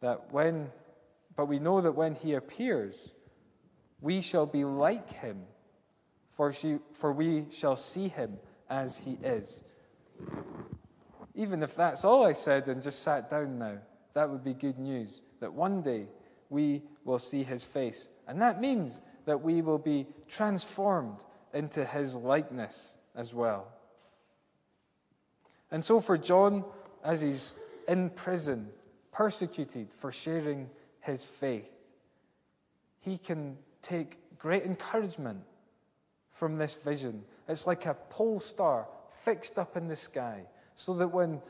that 0.00 0.32
when, 0.32 0.70
but 1.36 1.48
we 1.48 1.58
know 1.58 1.82
that 1.82 1.92
when 1.92 2.14
he 2.14 2.32
appears, 2.32 3.10
we 4.00 4.22
shall 4.22 4.46
be 4.46 4.64
like 4.64 5.10
him, 5.12 5.42
for, 6.34 6.50
she, 6.50 6.78
for 6.94 7.12
we 7.12 7.44
shall 7.52 7.76
see 7.76 8.08
him 8.08 8.38
as 8.70 8.96
he 8.96 9.18
is. 9.22 9.62
Even 11.34 11.62
if 11.62 11.74
that's 11.74 12.04
all 12.04 12.24
I 12.24 12.32
said 12.32 12.68
and 12.68 12.82
just 12.82 13.02
sat 13.02 13.30
down 13.30 13.58
now, 13.58 13.78
that 14.14 14.28
would 14.28 14.44
be 14.44 14.54
good 14.54 14.78
news. 14.78 15.22
That 15.40 15.52
one 15.52 15.82
day 15.82 16.06
we 16.50 16.82
will 17.04 17.18
see 17.18 17.42
his 17.42 17.64
face. 17.64 18.10
And 18.28 18.40
that 18.42 18.60
means 18.60 19.00
that 19.24 19.40
we 19.40 19.62
will 19.62 19.78
be 19.78 20.06
transformed 20.28 21.18
into 21.54 21.84
his 21.84 22.14
likeness 22.14 22.94
as 23.14 23.32
well. 23.32 23.68
And 25.70 25.84
so, 25.84 26.00
for 26.00 26.18
John, 26.18 26.64
as 27.02 27.22
he's 27.22 27.54
in 27.88 28.10
prison, 28.10 28.68
persecuted 29.10 29.88
for 29.92 30.12
sharing 30.12 30.68
his 31.00 31.24
faith, 31.24 31.72
he 33.00 33.16
can 33.16 33.56
take 33.80 34.18
great 34.38 34.64
encouragement 34.64 35.40
from 36.32 36.58
this 36.58 36.74
vision. 36.74 37.24
It's 37.48 37.66
like 37.66 37.86
a 37.86 37.94
pole 37.94 38.40
star 38.40 38.86
fixed 39.24 39.58
up 39.58 39.76
in 39.76 39.88
the 39.88 39.96
sky, 39.96 40.42
so 40.74 40.94
that 40.94 41.08
when 41.08 41.40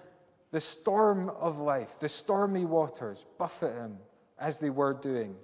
the 0.50 0.60
storm 0.60 1.30
of 1.30 1.58
life, 1.58 1.98
the 2.00 2.08
stormy 2.08 2.64
waters 2.64 3.24
buffet 3.38 3.74
him 3.74 3.98
as 4.38 4.58
they 4.58 4.70
were 4.70 4.94
doing, 4.94 5.34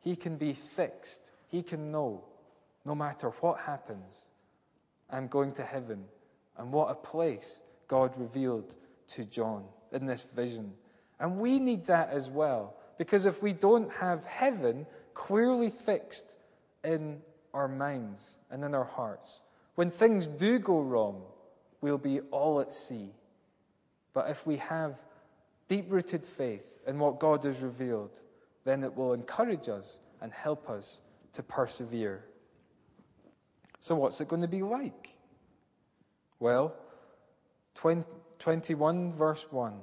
he 0.00 0.16
can 0.16 0.36
be 0.36 0.52
fixed. 0.52 1.30
He 1.48 1.62
can 1.62 1.90
know 1.90 2.24
no 2.84 2.94
matter 2.94 3.30
what 3.40 3.60
happens, 3.60 4.24
I'm 5.10 5.28
going 5.28 5.52
to 5.52 5.62
heaven. 5.62 6.04
And 6.56 6.72
what 6.72 6.90
a 6.90 6.94
place 6.94 7.60
God 7.88 8.16
revealed 8.18 8.74
to 9.08 9.24
John 9.24 9.64
in 9.92 10.06
this 10.06 10.22
vision. 10.22 10.72
And 11.18 11.38
we 11.38 11.58
need 11.58 11.86
that 11.86 12.10
as 12.10 12.30
well, 12.30 12.74
because 12.98 13.26
if 13.26 13.42
we 13.42 13.52
don't 13.52 13.90
have 13.92 14.24
heaven 14.24 14.86
clearly 15.14 15.70
fixed 15.70 16.36
in 16.84 17.20
our 17.52 17.68
minds 17.68 18.36
and 18.50 18.64
in 18.64 18.74
our 18.74 18.84
hearts, 18.84 19.40
when 19.74 19.90
things 19.90 20.26
do 20.26 20.58
go 20.58 20.80
wrong, 20.80 21.22
we'll 21.84 21.98
be 21.98 22.20
all 22.30 22.62
at 22.62 22.72
sea. 22.72 23.10
But 24.14 24.30
if 24.30 24.46
we 24.46 24.56
have 24.56 24.94
deep 25.68 25.84
rooted 25.92 26.24
faith 26.24 26.78
in 26.86 26.98
what 26.98 27.20
God 27.20 27.44
has 27.44 27.60
revealed, 27.60 28.22
then 28.64 28.82
it 28.82 28.96
will 28.96 29.12
encourage 29.12 29.68
us 29.68 29.98
and 30.22 30.32
help 30.32 30.70
us 30.70 31.00
to 31.34 31.42
persevere. 31.42 32.24
So, 33.80 33.96
what's 33.96 34.18
it 34.22 34.28
going 34.28 34.40
to 34.40 34.48
be 34.48 34.62
like? 34.62 35.10
Well, 36.40 36.74
20, 37.74 38.04
21, 38.38 39.12
verse 39.12 39.46
1. 39.50 39.74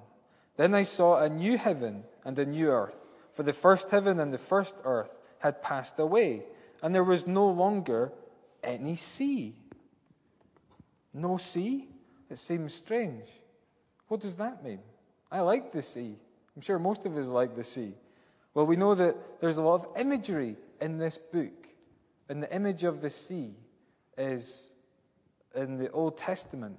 Then 0.58 0.74
I 0.74 0.81
saw 0.81 1.20
a 1.20 1.29
new 1.29 1.55
heaven 1.55 2.03
and 2.25 2.39
a 2.39 2.48
new 2.48 2.72
earth, 2.72 2.98
for 3.36 3.43
the 3.43 3.53
first 3.53 3.91
heaven 3.91 4.20
and 4.20 4.34
the 4.34 4.39
first 4.39 4.74
earth 4.86 5.12
had 5.38 5.62
passed 5.62 6.00
away, 6.00 6.46
and 6.81 6.96
there 6.96 7.03
was 7.03 7.27
no 7.27 7.48
longer 7.48 8.12
any 8.63 8.96
sea. 8.96 9.53
No 11.13 11.38
sea? 11.38 11.90
It 12.31 12.38
seems 12.38 12.73
strange. 12.73 13.25
What 14.07 14.21
does 14.21 14.35
that 14.35 14.63
mean? 14.63 14.79
I 15.29 15.41
like 15.41 15.73
the 15.73 15.81
sea. 15.81 16.15
I'm 16.55 16.61
sure 16.61 16.79
most 16.79 17.05
of 17.05 17.17
us 17.17 17.27
like 17.27 17.57
the 17.57 17.63
sea. 17.63 17.93
Well, 18.53 18.65
we 18.65 18.77
know 18.77 18.95
that 18.95 19.41
there's 19.41 19.57
a 19.57 19.61
lot 19.61 19.85
of 19.85 19.88
imagery 20.00 20.55
in 20.79 20.97
this 20.97 21.17
book, 21.17 21.67
and 22.29 22.41
the 22.41 22.53
image 22.55 22.85
of 22.85 23.01
the 23.01 23.09
sea 23.09 23.53
is 24.17 24.67
in 25.55 25.77
the 25.77 25.91
Old 25.91 26.17
Testament 26.17 26.77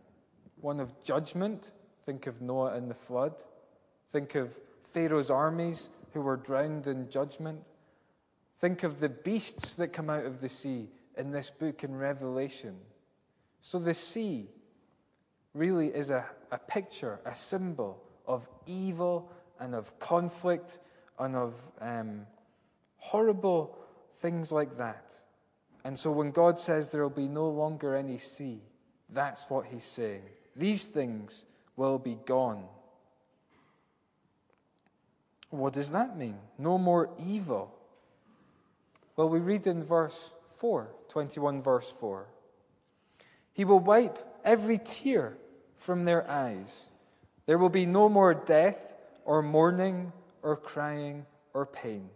one 0.62 0.80
of 0.80 1.02
judgment. 1.02 1.72
Think 2.06 2.26
of 2.26 2.40
Noah 2.40 2.74
and 2.74 2.90
the 2.90 2.94
flood. 2.94 3.34
Think 4.10 4.34
of 4.34 4.58
Pharaoh's 4.92 5.30
armies 5.30 5.90
who 6.14 6.22
were 6.22 6.36
drowned 6.36 6.86
in 6.86 7.10
judgment. 7.10 7.60
Think 8.58 8.84
of 8.84 9.00
the 9.00 9.10
beasts 9.10 9.74
that 9.74 9.88
come 9.88 10.08
out 10.08 10.24
of 10.24 10.40
the 10.40 10.48
sea 10.48 10.88
in 11.16 11.30
this 11.30 11.50
book 11.50 11.84
in 11.84 11.94
Revelation. 11.94 12.76
So 13.60 13.78
the 13.78 13.94
sea 13.94 14.48
really 15.54 15.88
is 15.88 16.10
a, 16.10 16.24
a 16.50 16.58
picture, 16.58 17.20
a 17.24 17.34
symbol 17.34 18.02
of 18.26 18.48
evil 18.66 19.30
and 19.60 19.74
of 19.74 19.98
conflict 19.98 20.78
and 21.18 21.36
of 21.36 21.54
um, 21.80 22.26
horrible 22.96 23.78
things 24.18 24.50
like 24.50 24.78
that. 24.78 25.12
And 25.84 25.98
so 25.98 26.10
when 26.10 26.30
God 26.30 26.58
says 26.58 26.90
there 26.90 27.02
will 27.02 27.10
be 27.10 27.28
no 27.28 27.48
longer 27.48 27.94
any 27.94 28.18
sea, 28.18 28.60
that's 29.10 29.44
what 29.48 29.66
he's 29.66 29.84
saying. 29.84 30.22
These 30.56 30.84
things 30.84 31.44
will 31.76 31.98
be 31.98 32.18
gone. 32.24 32.64
What 35.50 35.74
does 35.74 35.90
that 35.90 36.16
mean? 36.16 36.38
No 36.56 36.78
more 36.78 37.10
evil. 37.18 37.74
Well, 39.16 39.28
we 39.28 39.38
read 39.38 39.66
in 39.66 39.84
verse 39.84 40.30
4, 40.56 40.88
21 41.08 41.62
verse 41.62 41.92
4. 42.00 42.26
He 43.52 43.64
will 43.64 43.80
wipe 43.80 44.18
every 44.44 44.78
tear 44.82 45.36
from 45.82 46.04
their 46.04 46.28
eyes. 46.30 46.88
There 47.46 47.58
will 47.58 47.68
be 47.68 47.86
no 47.86 48.08
more 48.08 48.34
death, 48.34 48.80
or 49.24 49.42
mourning, 49.42 50.12
or 50.42 50.56
crying, 50.56 51.26
or 51.54 51.66
pain, 51.66 52.08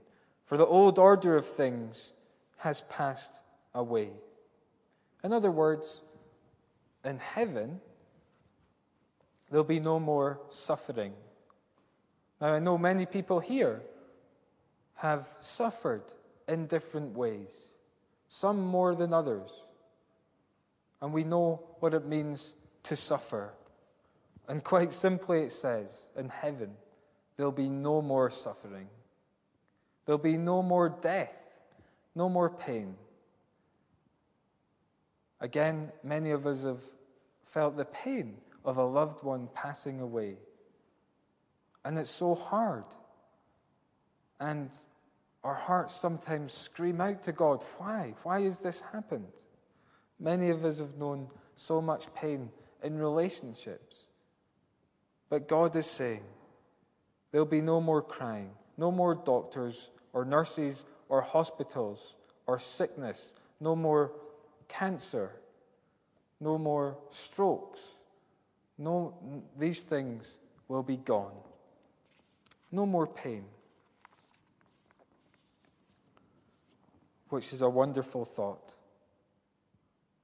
for 0.47 0.57
the 0.57 0.67
old 0.67 0.99
order 0.99 1.37
of 1.37 1.47
things 1.47 2.13
has 2.59 2.83
passed 2.83 3.41
away. 3.75 4.11
In 5.23 5.33
other 5.33 5.51
words, 5.51 6.01
in 7.05 7.19
heaven, 7.19 7.81
there'll 9.51 9.65
be 9.65 9.81
no 9.81 10.01
more 10.01 10.41
suffering. 10.49 11.13
Now, 12.41 12.55
I 12.55 12.59
know 12.59 12.79
many 12.79 13.07
people 13.07 13.41
here 13.41 13.83
have 14.95 15.29
suffered 15.41 16.05
in 16.49 16.67
different 16.67 17.17
ways, 17.17 17.73
some 18.29 18.61
more 18.61 18.95
than 18.95 19.13
others. 19.13 19.51
And 21.01 21.13
we 21.13 21.25
know 21.25 21.63
what 21.81 21.95
it 21.95 22.07
means 22.07 22.55
to 22.87 22.97
suffer. 22.97 23.53
And 24.49 24.63
quite 24.63 24.93
simply, 24.93 25.43
it 25.43 25.53
says, 25.53 26.07
in 26.17 26.29
heaven, 26.29 26.71
there'll 27.37 27.53
be 27.53 27.69
no 27.69 28.01
more 28.01 28.31
suffering. 28.31 28.89
There'll 30.05 30.19
be 30.19 30.37
no 30.37 30.63
more 30.63 30.89
death, 30.89 31.35
no 32.15 32.29
more 32.29 32.49
pain. 32.49 32.95
Again, 35.41 35.91
many 36.05 36.31
of 36.31 36.47
us 36.47 36.63
have 36.63 36.81
felt 37.45 37.77
the 37.77 37.85
pain 37.85 38.37
of 38.65 38.79
a 38.79 38.85
loved 38.85 39.23
one 39.25 39.49
passing 39.53 40.01
away. 40.01 40.37
And 41.85 41.99
it's 41.99 42.11
so 42.11 42.35
hard. 42.35 42.85
And 44.39 44.71
our 45.43 45.55
hearts 45.55 45.95
sometimes 45.95 46.53
scream 46.53 47.01
out 47.01 47.23
to 47.25 47.33
God, 47.33 47.65
Why? 47.79 48.15
Why 48.23 48.43
has 48.43 48.61
this 48.61 48.81
happened? 48.81 49.33
Many 50.21 50.51
of 50.51 50.65
us 50.65 50.79
have 50.79 50.97
known 50.97 51.29
so 51.57 51.81
much 51.81 52.13
pain 52.15 52.51
in 52.83 52.99
relationships. 52.99 54.07
But 55.29 55.49
God 55.49 55.75
is 55.77 55.87
saying, 55.87 56.23
There'll 57.33 57.47
be 57.47 57.61
no 57.61 57.81
more 57.81 58.03
crying, 58.03 58.51
no 58.77 58.91
more 58.91 59.15
doctors 59.15 59.91
or 60.13 60.25
nurses 60.25 60.85
or 61.09 61.21
hospitals 61.21 62.15
or 62.47 62.59
sickness, 62.59 63.35
no 63.61 63.77
more 63.77 64.13
cancer, 64.69 65.33
no 66.41 66.57
more 66.57 66.97
strokes. 67.11 67.81
No, 68.79 69.15
these 69.59 69.81
things 69.81 70.39
will 70.69 70.83
be 70.83 70.97
gone. 70.97 71.33
No 72.71 72.87
more 72.87 73.07
pain. 73.07 73.45
Which 77.29 77.53
is 77.53 77.63
a 77.63 77.69
wonderful 77.69 78.25
thought. 78.25 78.76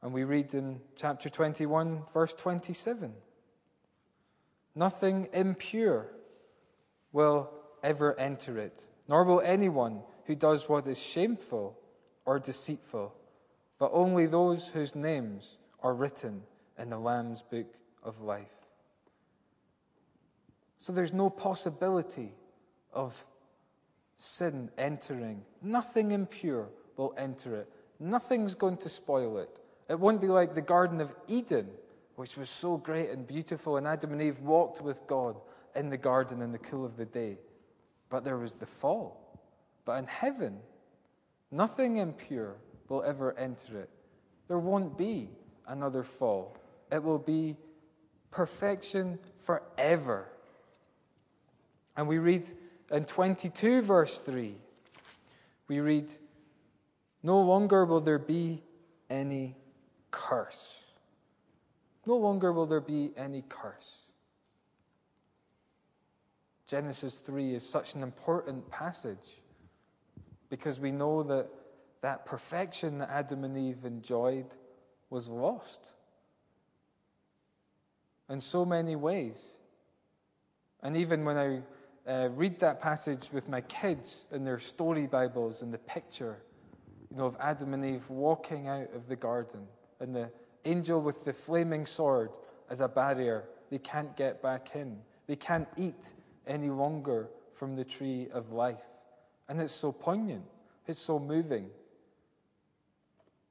And 0.03 0.13
we 0.13 0.25
read 0.25 0.53
in 0.55 0.81
chapter 0.97 1.29
21, 1.29 2.03
verse 2.13 2.35
27 2.35 3.13
Nothing 4.75 5.29
impure 5.33 6.09
will 7.13 7.51
ever 7.83 8.19
enter 8.19 8.59
it, 8.59 8.87
nor 9.07 9.25
will 9.25 9.41
anyone 9.41 10.03
who 10.25 10.35
does 10.35 10.69
what 10.69 10.87
is 10.87 11.01
shameful 11.01 11.79
or 12.25 12.39
deceitful, 12.39 13.15
but 13.79 13.91
only 13.93 14.27
those 14.27 14.69
whose 14.69 14.95
names 14.95 15.59
are 15.83 15.95
written 15.95 16.43
in 16.79 16.91
the 16.91 16.99
Lamb's 16.99 17.43
book 17.43 17.75
of 18.03 18.21
life. 18.21 18.47
So 20.79 20.93
there's 20.93 21.13
no 21.13 21.31
possibility 21.31 22.33
of 22.93 23.25
sin 24.17 24.71
entering. 24.79 25.43
Nothing 25.61 26.13
impure 26.13 26.69
will 26.97 27.15
enter 27.17 27.57
it. 27.57 27.69
Nothing's 28.01 28.55
going 28.55 28.79
to 28.79 28.89
spoil 28.89 29.39
it. 29.39 29.62
It 29.89 29.99
won't 29.99 30.21
be 30.21 30.29
like 30.29 30.55
the 30.55 30.63
Garden 30.63 31.01
of 31.01 31.15
Eden, 31.29 31.69
which 32.17 32.37
was 32.37 32.49
so 32.51 32.77
great 32.77 33.11
and 33.11 33.27
beautiful, 33.27 33.77
and 33.77 33.87
Adam 33.87 34.13
and 34.13 34.23
Eve 34.23 34.41
walked 34.41 34.81
with 34.81 35.07
God 35.07 35.37
in 35.75 35.91
the 35.91 35.97
garden 35.97 36.43
in 36.43 36.53
the 36.53 36.59
cool 36.59 36.85
of 36.85 36.97
the 36.97 37.05
day. 37.05 37.39
But 38.09 38.25
there 38.25 38.39
was 38.39 38.55
the 38.55 38.67
fall. 38.67 39.41
But 39.85 39.99
in 39.99 40.07
heaven, 40.07 40.59
nothing 41.51 41.97
impure 41.97 42.57
will 42.89 43.03
ever 43.03 43.37
enter 43.39 43.81
it. 43.81 43.91
There 44.49 44.59
won't 44.59 44.97
be 44.99 45.31
another 45.67 46.03
fall. 46.03 46.57
It 46.91 47.03
will 47.03 47.19
be 47.19 47.57
perfection 48.31 49.19
forever. 49.39 50.29
And 51.97 52.07
we 52.07 52.19
read 52.19 52.45
in 52.91 53.05
22, 53.05 53.83
verse 53.83 54.19
3, 54.19 54.55
we 55.69 55.81
read, 55.81 56.11
No 57.23 57.41
longer 57.41 57.85
will 57.85 58.01
there 58.01 58.19
be 58.19 58.63
any 59.09 59.57
curse. 60.13 60.85
No 62.07 62.17
longer 62.17 62.53
will 62.53 62.67
there 62.67 62.81
be 62.81 63.11
any 63.17 63.43
curse. 63.49 64.03
Genesis 66.69 67.19
3 67.19 67.55
is 67.55 67.69
such 67.69 67.95
an 67.95 68.03
important 68.03 68.71
passage 68.71 69.41
because 70.49 70.79
we 70.79 70.93
know 70.93 71.23
that 71.25 71.49
that 72.03 72.25
perfection 72.25 72.99
that 72.99 73.11
Adam 73.11 73.45
and 73.45 73.57
Eve 73.57 73.85
enjoyed 73.85 74.47
was 75.11 75.29
lost 75.29 75.81
in 78.29 78.41
so 78.41 78.65
many 78.65 78.97
ways. 78.97 79.59
And 80.83 80.97
even 80.97 81.25
when 81.25 81.37
I 81.37 82.11
uh, 82.11 82.29
read 82.31 82.59
that 82.61 82.81
passage 82.81 83.29
with 83.33 83.49
my 83.49 83.61
kids 83.63 84.25
in 84.33 84.45
their 84.45 84.59
story 84.59 85.07
Bibles 85.07 85.63
and 85.63 85.73
the 85.73 85.79
picture, 85.79 86.43
you 87.11 87.17
know, 87.17 87.27
of 87.27 87.37
Adam 87.39 87.75
and 87.75 87.85
Eve 87.85 88.09
walking 88.11 88.67
out 88.67 88.93
of 88.95 89.07
the 89.07 89.17
garden 89.17 89.61
and 90.03 90.15
the 90.15 90.31
angel 90.65 91.01
with 91.01 91.25
the 91.25 91.33
flaming 91.33 91.87
sword 91.87 92.31
as 92.69 92.81
a 92.81 92.89
barrier, 92.89 93.45
they 93.71 93.79
can't 93.79 94.15
get 94.17 94.43
back 94.43 94.75
in. 94.75 94.99
They 95.27 95.37
can't 95.37 95.69
eat 95.79 96.13
any 96.47 96.69
longer 96.69 97.29
from 97.55 97.77
the 97.77 97.85
tree 97.85 98.29
of 98.33 98.53
life. 98.53 98.83
And 99.49 99.61
it's 99.61 99.73
so 99.73 99.93
poignant, 99.93 100.45
it's 100.87 100.99
so 100.99 101.19
moving. 101.19 101.71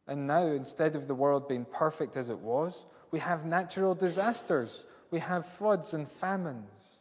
And 0.08 0.28
now, 0.28 0.46
instead 0.48 0.96
of 0.96 1.08
the 1.08 1.16
world 1.16 1.48
being 1.48 1.66
perfect 1.66 2.18
as 2.18 2.30
it 2.30 2.40
was, 2.40 2.86
we 3.12 3.20
have 3.20 3.46
natural 3.46 3.96
disasters, 3.96 4.84
we 5.10 5.20
have 5.20 5.46
floods 5.46 5.94
and 5.94 6.10
famines. 6.10 6.98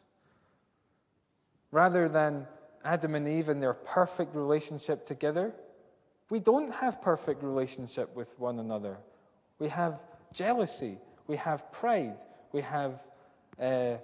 Rather 1.71 2.07
than 2.07 2.47
Adam 2.83 3.15
and 3.15 3.27
Eve 3.27 3.49
and 3.49 3.61
their 3.61 3.73
perfect 3.73 4.35
relationship 4.35 5.05
together, 5.05 5.53
we 6.29 6.39
don't 6.39 6.71
have 6.71 7.01
perfect 7.01 7.43
relationship 7.43 8.15
with 8.15 8.37
one 8.39 8.59
another. 8.59 8.97
We 9.61 9.69
have 9.69 9.99
jealousy, 10.33 10.97
we 11.27 11.35
have 11.37 11.71
pride, 11.71 12.17
we 12.51 12.61
have 12.61 12.99
uh, 13.61 13.97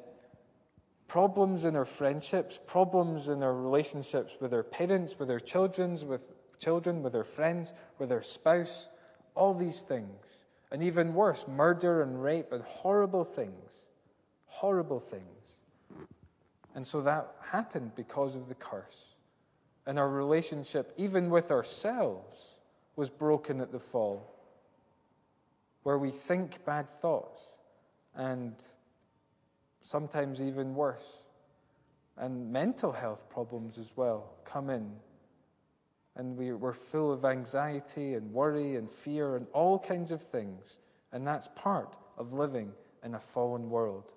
problems 1.08 1.66
in 1.66 1.76
our 1.76 1.84
friendships, 1.84 2.60
problems 2.68 3.28
in 3.28 3.42
our 3.42 3.56
relationships 3.56 4.36
with 4.40 4.54
our 4.54 4.62
parents, 4.62 5.18
with 5.18 5.32
our 5.32 5.40
children, 5.40 5.98
with 6.08 6.22
children, 6.60 7.02
with 7.02 7.16
our 7.16 7.24
friends, 7.24 7.74
with 7.98 8.12
our 8.12 8.22
spouse, 8.22 8.88
all 9.34 9.56
these 9.56 9.82
things. 9.82 10.28
And 10.72 10.84
even 10.84 11.16
worse, 11.16 11.48
murder 11.48 12.04
and 12.04 12.22
rape 12.22 12.52
and 12.52 12.62
horrible 12.62 13.24
things. 13.24 13.86
Horrible 14.46 15.00
things. 15.00 15.58
And 16.76 16.86
so 16.86 17.02
that 17.02 17.32
happened 17.50 17.96
because 17.96 18.36
of 18.36 18.48
the 18.48 18.54
curse. 18.54 19.16
And 19.88 19.98
our 19.98 20.08
relationship, 20.08 20.94
even 20.98 21.32
with 21.32 21.50
ourselves, 21.50 22.46
was 22.96 23.10
broken 23.10 23.60
at 23.60 23.72
the 23.72 23.80
fall, 23.80 24.37
where 25.88 25.98
we 25.98 26.12
think 26.12 26.66
bad 26.66 26.90
thoughts 26.90 27.42
and 28.14 28.54
sometimes 29.82 30.42
even 30.42 30.76
worse. 30.76 31.24
And 32.18 32.52
mental 32.52 32.92
health 32.92 33.30
problems 33.30 33.78
as 33.78 33.94
well 33.96 34.34
come 34.44 34.70
in. 34.70 34.92
And 36.18 36.36
we, 36.36 36.52
we're 36.52 36.74
full 36.74 37.14
of 37.14 37.24
anxiety 37.24 38.16
and 38.16 38.34
worry 38.34 38.76
and 38.76 38.92
fear 38.92 39.38
and 39.38 39.48
all 39.54 39.80
kinds 39.80 40.12
of 40.12 40.22
things. 40.22 40.78
And 41.14 41.26
that's 41.26 41.48
part 41.56 41.96
of 42.18 42.34
living 42.34 42.74
in 43.02 43.16
a 43.16 43.20
fallen 43.22 43.70
world. 43.70 44.12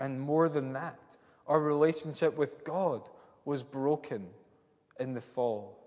And 0.00 0.20
more 0.20 0.48
than 0.48 0.72
that, 0.72 0.98
our 1.46 1.60
relationship 1.60 2.36
with 2.36 2.64
God 2.64 3.08
was 3.44 3.62
broken 3.62 4.26
in 4.98 5.14
the 5.14 5.20
fall 5.20 5.78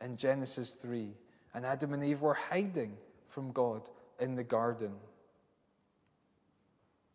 in 0.00 0.16
Genesis 0.16 0.70
3, 0.70 1.10
and 1.52 1.66
Adam 1.66 1.92
and 1.92 2.02
Eve 2.02 2.22
were 2.22 2.32
hiding 2.32 2.96
from 3.34 3.50
God 3.50 3.82
in 4.20 4.36
the 4.36 4.44
garden. 4.44 4.92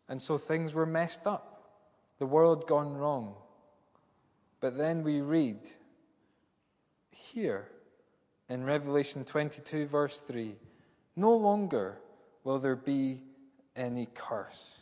And 0.06 0.20
so 0.20 0.36
things 0.36 0.74
were 0.74 0.86
messed 0.86 1.26
up, 1.26 1.70
the 2.18 2.26
world 2.26 2.66
gone 2.66 2.94
wrong. 2.94 3.34
But 4.60 4.76
then 4.76 5.02
we 5.02 5.22
read 5.22 5.60
here 7.10 7.68
in 8.50 8.64
Revelation 8.64 9.24
22, 9.24 9.86
verse 9.86 10.20
3 10.20 10.54
no 11.16 11.34
longer 11.34 11.98
will 12.44 12.58
there 12.58 12.76
be 12.76 13.22
any 13.76 14.08
curse. 14.14 14.78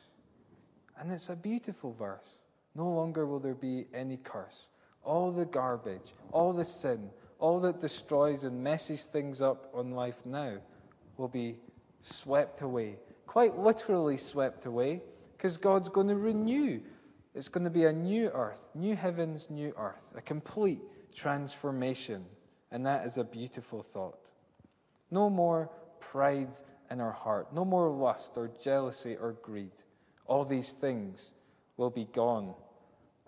And 0.98 1.10
it's 1.12 1.30
a 1.30 1.36
beautiful 1.36 1.92
verse. 1.92 2.38
No 2.74 2.88
longer 2.88 3.26
will 3.26 3.38
there 3.38 3.54
be 3.54 3.86
any 3.94 4.18
curse. 4.18 4.68
All 5.02 5.32
the 5.32 5.46
garbage, 5.46 6.14
all 6.32 6.52
the 6.52 6.64
sin, 6.64 7.10
all 7.38 7.60
that 7.60 7.80
destroys 7.80 8.44
and 8.44 8.62
messes 8.62 9.04
things 9.04 9.40
up 9.40 9.70
on 9.74 9.92
life 9.92 10.26
now 10.26 10.58
will 11.18 11.28
be 11.28 11.58
swept 12.00 12.62
away. 12.62 12.96
Quite 13.26 13.58
literally 13.58 14.16
swept 14.16 14.64
away, 14.64 15.02
because 15.36 15.58
God's 15.58 15.90
going 15.90 16.08
to 16.08 16.16
renew. 16.16 16.80
It's 17.34 17.48
going 17.48 17.64
to 17.64 17.70
be 17.70 17.84
a 17.84 17.92
new 17.92 18.28
earth, 18.28 18.58
new 18.74 18.96
heavens, 18.96 19.48
new 19.50 19.74
earth, 19.76 20.02
a 20.16 20.22
complete 20.22 20.80
transformation. 21.14 22.24
And 22.70 22.86
that 22.86 23.04
is 23.04 23.18
a 23.18 23.24
beautiful 23.24 23.82
thought. 23.82 24.18
No 25.10 25.28
more 25.28 25.70
pride 26.00 26.48
in 26.90 27.00
our 27.00 27.12
heart, 27.12 27.52
no 27.52 27.64
more 27.64 27.90
lust 27.90 28.32
or 28.36 28.50
jealousy 28.62 29.16
or 29.16 29.32
greed. 29.42 29.72
All 30.26 30.44
these 30.44 30.72
things 30.72 31.32
will 31.76 31.90
be 31.90 32.06
gone. 32.06 32.54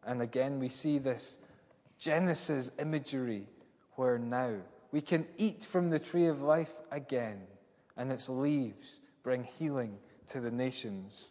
And 0.07 0.23
again, 0.23 0.59
we 0.59 0.69
see 0.69 0.99
this 0.99 1.39
Genesis 1.99 2.71
imagery 2.79 3.47
where 3.97 4.19
now 4.19 4.55
we 4.93 5.01
can 5.01 5.27
eat 5.37 5.63
from 5.63 5.91
the 5.91 5.99
tree 5.99 6.27
of 6.27 6.43
life 6.43 6.73
again, 6.91 7.43
and 8.01 8.11
its 8.11 8.31
leaves 8.31 8.99
bring 9.23 9.45
healing 9.45 9.99
to 10.27 10.41
the 10.41 10.51
nations. 10.51 11.27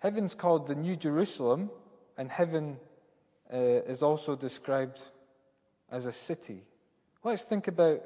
Heaven's 0.00 0.34
called 0.34 0.66
the 0.66 0.74
New 0.74 0.96
Jerusalem, 0.96 1.70
and 2.18 2.30
heaven 2.30 2.76
uh, 3.50 3.56
is 3.56 4.02
also 4.02 4.36
described 4.36 5.00
as 5.90 6.04
a 6.04 6.12
city. 6.12 6.60
Let's 7.24 7.42
think 7.42 7.68
about 7.68 8.02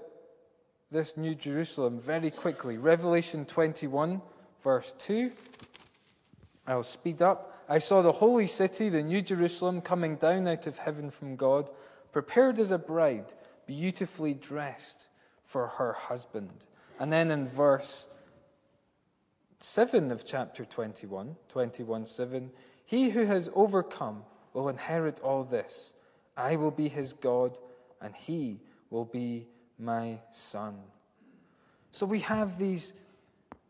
this 0.93 1.17
New 1.17 1.35
Jerusalem 1.35 1.99
very 1.99 2.31
quickly. 2.31 2.77
Revelation 2.77 3.45
21, 3.47 4.23
verse 4.63 4.95
2. 5.01 5.33
I'll 6.69 6.85
speed 6.85 7.21
up. 7.21 7.65
I 7.69 7.79
saw 7.79 8.01
the 8.01 8.13
holy 8.13 8.47
city, 8.47 8.91
the 8.91 9.03
New 9.03 9.23
Jerusalem, 9.23 9.81
coming 9.81 10.15
down 10.15 10.47
out 10.47 10.69
of 10.69 10.79
heaven 10.79 11.11
from 11.11 11.35
God, 11.35 11.69
prepared 12.13 12.59
as 12.59 12.71
a 12.71 12.79
bride, 12.79 13.33
beautifully 13.67 14.35
dressed 14.35 15.09
for 15.45 15.67
her 15.67 15.93
husband. 15.95 16.53
And 17.01 17.13
then 17.13 17.31
in 17.31 17.49
verse 17.49 18.07
7 19.59 20.11
of 20.13 20.25
chapter 20.25 20.65
21, 20.65 21.37
21 21.49 22.07
7, 22.07 22.51
he 22.85 23.11
who 23.11 23.25
has 23.25 23.51
overcome 23.55 24.25
will 24.53 24.69
inherit 24.69 25.21
all 25.21 25.45
this. 25.45 25.93
I 26.37 26.57
will 26.57 26.71
be 26.71 26.89
his 26.89 27.13
God, 27.13 27.59
and 28.01 28.15
he 28.15 28.61
will 28.91 29.05
be 29.05 29.49
my 29.79 30.19
son. 30.31 30.77
So 31.91 32.07
we 32.07 32.21
have 32.21 32.59
these 32.59 32.93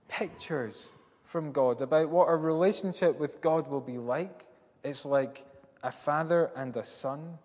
pictures 0.09 0.87
from 1.25 1.53
God 1.53 1.81
about 1.81 2.11
what 2.11 2.29
our 2.29 2.39
relationship 2.39 3.19
with 3.19 3.41
God 3.41 3.69
will 3.69 3.81
be 3.81 3.99
like. 3.99 4.45
It's 4.85 5.05
like 5.05 5.47
a 5.83 5.91
father 5.91 6.51
and 6.55 6.77
a 6.77 6.85
son, 6.85 7.39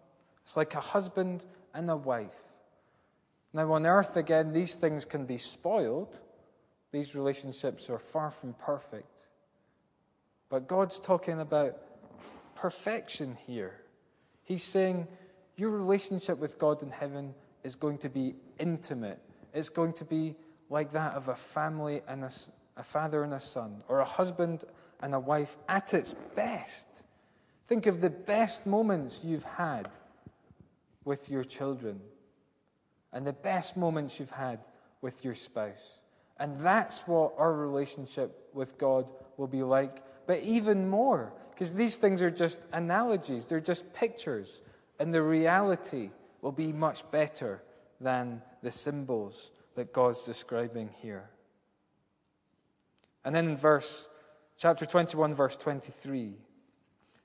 it's 0.47 0.55
like 0.55 0.75
a 0.75 0.79
husband 0.79 1.43
and 1.73 1.89
a 1.89 1.97
wife. 1.97 2.39
Now, 3.51 3.73
on 3.73 3.85
earth, 3.85 4.15
again, 4.15 4.53
these 4.53 4.75
things 4.75 5.03
can 5.03 5.25
be 5.25 5.37
spoiled. 5.37 6.17
These 6.93 7.15
relationships 7.15 7.89
are 7.89 7.99
far 7.99 8.31
from 8.31 8.53
perfect. 8.53 9.25
But 10.47 10.69
God's 10.69 10.99
talking 10.99 11.41
about 11.41 11.75
perfection 12.55 13.37
here. 13.45 13.81
He's 14.45 14.63
saying 14.63 15.09
your 15.57 15.69
relationship 15.69 16.37
with 16.37 16.57
God 16.57 16.81
in 16.81 16.91
heaven 16.91 17.33
is 17.65 17.75
going 17.75 17.97
to 17.97 18.09
be 18.09 18.33
intimate. 18.57 19.19
It's 19.53 19.67
going 19.67 19.91
to 19.93 20.05
be 20.05 20.33
like 20.69 20.93
that 20.93 21.15
of 21.15 21.27
a 21.27 21.35
family 21.35 22.03
and 22.07 22.23
a, 22.23 22.31
a 22.77 22.83
father 22.83 23.21
and 23.25 23.33
a 23.33 23.41
son, 23.41 23.83
or 23.89 23.99
a 23.99 24.05
husband 24.05 24.63
and 25.01 25.13
a 25.13 25.19
wife 25.19 25.57
at 25.67 25.93
its 25.93 26.15
best. 26.37 26.87
Think 27.67 27.85
of 27.85 27.99
the 27.99 28.09
best 28.09 28.65
moments 28.65 29.19
you've 29.25 29.43
had 29.43 29.89
with 31.07 31.29
your 31.29 31.45
children 31.45 32.01
and 33.13 33.25
the 33.25 33.33
best 33.33 33.77
moments 33.77 34.19
you've 34.19 34.29
had 34.29 34.59
with 35.01 35.23
your 35.23 35.33
spouse. 35.33 35.99
And 36.37 36.59
that's 36.59 36.99
what 37.07 37.33
our 37.37 37.53
relationship 37.53 38.49
with 38.53 38.77
God 38.77 39.09
will 39.37 39.47
be 39.47 39.63
like, 39.63 40.03
but 40.27 40.41
even 40.43 40.89
more, 40.89 41.31
because 41.51 41.73
these 41.73 41.95
things 41.95 42.21
are 42.21 42.29
just 42.29 42.59
analogies, 42.73 43.45
they're 43.45 43.59
just 43.61 43.91
pictures, 43.93 44.59
and 44.99 45.13
the 45.13 45.23
reality 45.23 46.11
will 46.41 46.51
be 46.51 46.73
much 46.73 47.09
better 47.09 47.63
than 48.01 48.41
the 48.61 48.69
symbols 48.69 49.51
that 49.75 49.93
God's 49.93 50.23
describing 50.25 50.89
here. 51.01 51.29
And 53.23 53.33
then 53.33 53.47
in 53.49 53.57
verse 53.57 54.07
chapter 54.57 54.85
21 54.85 55.33
verse 55.33 55.55
23, 55.55 56.33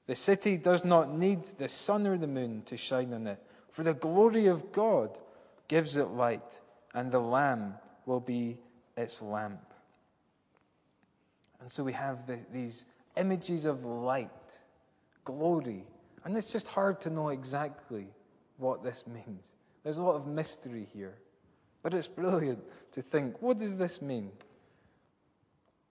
the 0.06 0.14
city 0.14 0.56
does 0.56 0.84
not 0.84 1.12
need 1.12 1.44
the 1.58 1.68
sun 1.68 2.06
or 2.06 2.16
the 2.16 2.26
moon 2.26 2.62
to 2.66 2.76
shine 2.76 3.12
on 3.12 3.26
it, 3.26 3.42
for 3.72 3.82
the 3.82 3.94
glory 3.94 4.46
of 4.46 4.70
God 4.70 5.18
gives 5.66 5.96
it 5.96 6.08
light, 6.08 6.60
and 6.94 7.10
the 7.10 7.18
lamb 7.18 7.74
will 8.06 8.20
be 8.20 8.58
its 8.96 9.20
lamp. 9.22 9.72
And 11.60 11.70
so 11.70 11.82
we 11.82 11.94
have 11.94 12.26
the, 12.26 12.38
these 12.52 12.84
images 13.16 13.64
of 13.64 13.84
light, 13.84 14.60
glory, 15.24 15.84
and 16.24 16.36
it's 16.36 16.52
just 16.52 16.68
hard 16.68 17.00
to 17.00 17.10
know 17.10 17.30
exactly 17.30 18.06
what 18.58 18.84
this 18.84 19.06
means. 19.26 19.50
There's 19.82 19.98
a 19.98 20.02
lot 20.02 20.16
of 20.16 20.26
mystery 20.26 20.86
here. 20.92 21.16
But 21.82 21.94
it's 21.94 22.06
brilliant 22.06 22.60
to 22.92 23.02
think 23.02 23.42
what 23.42 23.58
does 23.58 23.76
this 23.76 24.00
mean? 24.00 24.30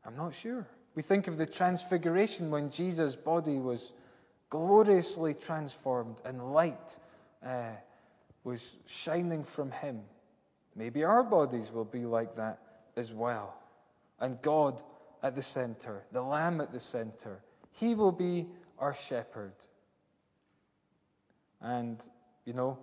I'm 0.06 0.16
not 0.16 0.34
sure. 0.34 0.68
We 0.96 1.02
think 1.02 1.28
of 1.28 1.38
the 1.38 1.46
transfiguration 1.46 2.50
when 2.50 2.70
Jesus' 2.70 3.16
body 3.16 3.58
was 3.58 3.92
gloriously 4.50 5.34
transformed 5.34 6.18
and 6.26 6.54
light 6.54 6.98
uh, 7.46 7.72
was 8.44 8.78
shining 8.86 9.44
from 9.44 9.72
him. 9.72 10.02
Maybe 10.76 11.04
our 11.04 11.24
bodies 11.24 11.72
will 11.72 11.86
be 11.86 12.06
like 12.06 12.36
that 12.36 12.60
as 12.96 13.12
well. 13.12 13.56
And 14.20 14.42
God 14.42 14.82
at 15.24 15.36
the 15.36 15.42
center, 15.42 16.04
the 16.12 16.22
Lamb 16.22 16.62
at 16.62 16.72
the 16.72 16.80
center, 16.80 17.42
He 17.72 17.96
will 17.96 18.12
be 18.12 18.48
our 18.80 18.94
shepherd. 18.94 19.54
And, 21.62 22.02
you 22.46 22.54
know, 22.54 22.80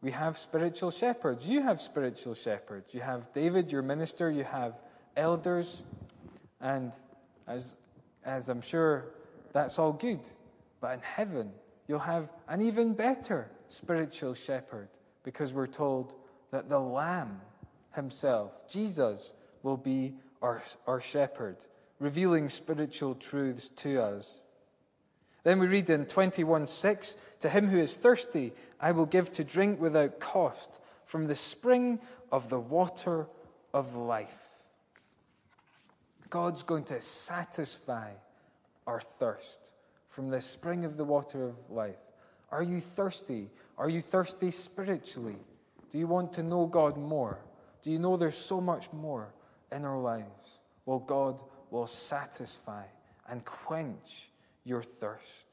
we 0.00 0.10
have 0.10 0.38
spiritual 0.38 0.90
shepherds. 0.90 1.48
You 1.48 1.62
have 1.62 1.80
spiritual 1.80 2.34
shepherds. 2.34 2.94
You 2.94 3.00
have 3.00 3.32
David, 3.32 3.70
your 3.70 3.82
minister, 3.82 4.30
you 4.30 4.44
have 4.44 4.74
elders, 5.16 5.82
and 6.60 6.92
as, 7.46 7.76
as 8.24 8.48
I'm 8.48 8.62
sure 8.62 9.06
that's 9.52 9.78
all 9.78 9.92
good. 9.92 10.20
But 10.80 10.94
in 10.94 11.00
heaven, 11.00 11.50
you'll 11.86 11.98
have 11.98 12.30
an 12.48 12.62
even 12.62 12.94
better 12.94 13.50
spiritual 13.72 14.34
shepherd 14.34 14.88
because 15.24 15.52
we're 15.52 15.66
told 15.66 16.14
that 16.50 16.68
the 16.68 16.78
Lamb 16.78 17.40
himself, 17.94 18.52
Jesus, 18.68 19.32
will 19.62 19.76
be 19.76 20.14
our, 20.42 20.62
our 20.86 21.00
shepherd, 21.00 21.56
revealing 21.98 22.48
spiritual 22.48 23.14
truths 23.14 23.68
to 23.70 24.02
us. 24.02 24.40
Then 25.44 25.58
we 25.58 25.66
read 25.66 25.88
in 25.90 26.06
21 26.06 26.66
6 26.66 27.16
To 27.40 27.48
him 27.48 27.68
who 27.68 27.78
is 27.78 27.96
thirsty, 27.96 28.52
I 28.80 28.92
will 28.92 29.06
give 29.06 29.32
to 29.32 29.44
drink 29.44 29.80
without 29.80 30.20
cost 30.20 30.80
from 31.06 31.26
the 31.26 31.34
spring 31.34 31.98
of 32.30 32.48
the 32.50 32.60
water 32.60 33.26
of 33.72 33.96
life. 33.96 34.48
God's 36.30 36.62
going 36.62 36.84
to 36.84 37.00
satisfy 37.00 38.10
our 38.86 39.00
thirst 39.00 39.58
from 40.08 40.30
the 40.30 40.40
spring 40.40 40.84
of 40.84 40.96
the 40.96 41.04
water 41.04 41.44
of 41.44 41.56
life. 41.70 41.96
Are 42.52 42.62
you 42.62 42.80
thirsty? 42.80 43.48
Are 43.78 43.88
you 43.88 44.02
thirsty 44.02 44.50
spiritually? 44.50 45.38
Do 45.90 45.98
you 45.98 46.06
want 46.06 46.34
to 46.34 46.42
know 46.42 46.66
God 46.66 46.98
more? 46.98 47.38
Do 47.80 47.90
you 47.90 47.98
know 47.98 48.16
there's 48.16 48.36
so 48.36 48.60
much 48.60 48.92
more 48.92 49.32
in 49.72 49.86
our 49.86 49.98
lives? 49.98 50.58
Well, 50.84 50.98
God 50.98 51.42
will 51.70 51.86
satisfy 51.86 52.84
and 53.28 53.42
quench 53.44 54.28
your 54.64 54.82
thirst. 54.82 55.44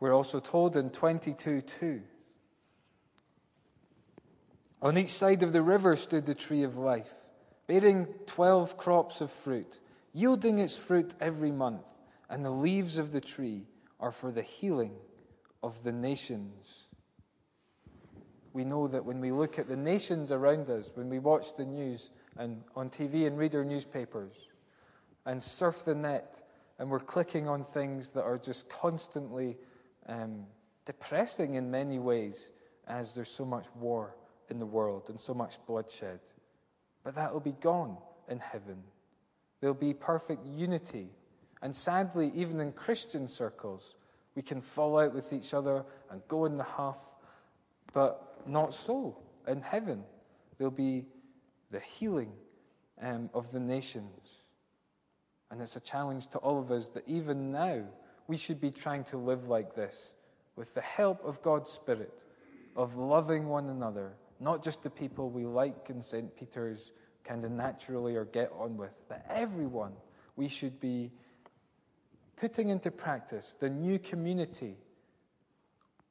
We're 0.00 0.14
also 0.14 0.40
told 0.40 0.76
in 0.76 0.90
22 0.90 1.60
2 1.60 2.02
On 4.82 4.96
each 4.96 5.12
side 5.12 5.42
of 5.42 5.52
the 5.52 5.62
river 5.62 5.94
stood 5.96 6.24
the 6.24 6.34
tree 6.34 6.62
of 6.62 6.76
life, 6.78 7.12
bearing 7.66 8.06
12 8.26 8.78
crops 8.78 9.20
of 9.20 9.30
fruit, 9.30 9.78
yielding 10.14 10.58
its 10.58 10.76
fruit 10.76 11.14
every 11.20 11.52
month, 11.52 11.84
and 12.30 12.44
the 12.44 12.50
leaves 12.50 12.98
of 12.98 13.12
the 13.12 13.20
tree 13.20 13.66
are 14.00 14.10
for 14.10 14.30
the 14.30 14.42
healing 14.42 14.94
of 15.62 15.82
the 15.82 15.92
nations. 15.92 16.86
We 18.52 18.64
know 18.64 18.88
that 18.88 19.04
when 19.04 19.20
we 19.20 19.32
look 19.32 19.58
at 19.58 19.68
the 19.68 19.76
nations 19.76 20.32
around 20.32 20.70
us, 20.70 20.90
when 20.94 21.08
we 21.08 21.18
watch 21.18 21.54
the 21.56 21.64
news 21.64 22.10
and 22.36 22.62
on 22.74 22.90
TV 22.90 23.26
and 23.26 23.38
read 23.38 23.54
our 23.54 23.64
newspapers 23.64 24.34
and 25.26 25.42
surf 25.42 25.84
the 25.84 25.94
net, 25.94 26.42
and 26.78 26.90
we're 26.90 27.00
clicking 27.00 27.48
on 27.48 27.64
things 27.64 28.10
that 28.10 28.22
are 28.22 28.38
just 28.38 28.68
constantly 28.68 29.56
um, 30.08 30.44
depressing 30.84 31.54
in 31.54 31.70
many 31.70 31.98
ways, 31.98 32.50
as 32.86 33.14
there's 33.14 33.30
so 33.30 33.44
much 33.44 33.66
war 33.74 34.14
in 34.48 34.58
the 34.58 34.66
world 34.66 35.08
and 35.08 35.20
so 35.20 35.34
much 35.34 35.58
bloodshed. 35.66 36.20
But 37.02 37.14
that 37.16 37.32
will 37.32 37.40
be 37.40 37.56
gone 37.60 37.96
in 38.28 38.38
heaven. 38.38 38.82
There'll 39.60 39.74
be 39.74 39.94
perfect 39.94 40.46
unity. 40.46 41.08
And 41.66 41.74
sadly, 41.74 42.30
even 42.36 42.60
in 42.60 42.70
Christian 42.70 43.26
circles, 43.26 43.96
we 44.36 44.42
can 44.42 44.60
fall 44.60 45.00
out 45.00 45.12
with 45.12 45.32
each 45.32 45.52
other 45.52 45.84
and 46.12 46.22
go 46.28 46.44
in 46.44 46.54
the 46.54 46.62
huff, 46.62 46.98
but 47.92 48.40
not 48.46 48.72
so. 48.72 49.18
In 49.48 49.62
heaven, 49.62 50.04
there'll 50.56 50.70
be 50.70 51.06
the 51.72 51.80
healing 51.80 52.30
um, 53.02 53.30
of 53.34 53.50
the 53.50 53.58
nations. 53.58 54.44
And 55.50 55.60
it's 55.60 55.74
a 55.74 55.80
challenge 55.80 56.28
to 56.28 56.38
all 56.38 56.60
of 56.60 56.70
us 56.70 56.86
that 56.90 57.02
even 57.08 57.50
now, 57.50 57.82
we 58.28 58.36
should 58.36 58.60
be 58.60 58.70
trying 58.70 59.02
to 59.02 59.16
live 59.16 59.48
like 59.48 59.74
this 59.74 60.14
with 60.54 60.72
the 60.72 60.82
help 60.82 61.20
of 61.24 61.42
God's 61.42 61.68
Spirit, 61.68 62.14
of 62.76 62.94
loving 62.96 63.48
one 63.48 63.70
another, 63.70 64.12
not 64.38 64.62
just 64.62 64.84
the 64.84 64.90
people 64.90 65.30
we 65.30 65.44
like 65.44 65.90
in 65.90 66.00
St. 66.00 66.32
Peter's 66.36 66.92
kind 67.24 67.44
of 67.44 67.50
naturally 67.50 68.14
or 68.14 68.24
get 68.24 68.52
on 68.56 68.76
with, 68.76 68.94
but 69.08 69.26
everyone. 69.28 69.94
We 70.36 70.46
should 70.46 70.78
be 70.78 71.10
putting 72.36 72.68
into 72.68 72.90
practice 72.90 73.56
the 73.58 73.68
new 73.68 73.98
community 73.98 74.76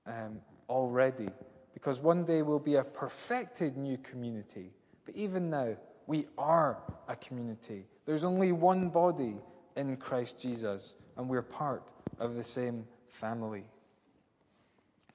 um, 0.06 0.40
already, 0.70 1.30
because 1.74 2.00
one 2.00 2.26
day 2.26 2.42
we'll 2.42 2.60
be 2.60 2.76
a 2.76 2.84
perfected 2.84 3.78
new 3.78 3.98
community. 3.98 4.72
But 5.06 5.16
even 5.16 5.50
now, 5.50 5.76
we 6.08 6.28
are 6.38 6.78
a 7.08 7.16
community. 7.16 7.86
There's 8.06 8.24
only 8.24 8.52
one 8.52 8.90
body 8.90 9.36
in 9.76 9.98
Christ 9.98 10.40
Jesus, 10.40 10.96
and 11.18 11.30
we're 11.30 11.42
part 11.42 11.92
of 12.20 12.36
the 12.36 12.44
same 12.44 12.86
family. 13.10 13.64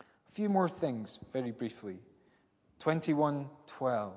A 0.00 0.32
few 0.32 0.48
more 0.48 0.68
things, 0.68 1.18
very 1.32 1.50
briefly. 1.50 1.98
21:12. 2.80 4.12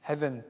Heaven 0.00 0.44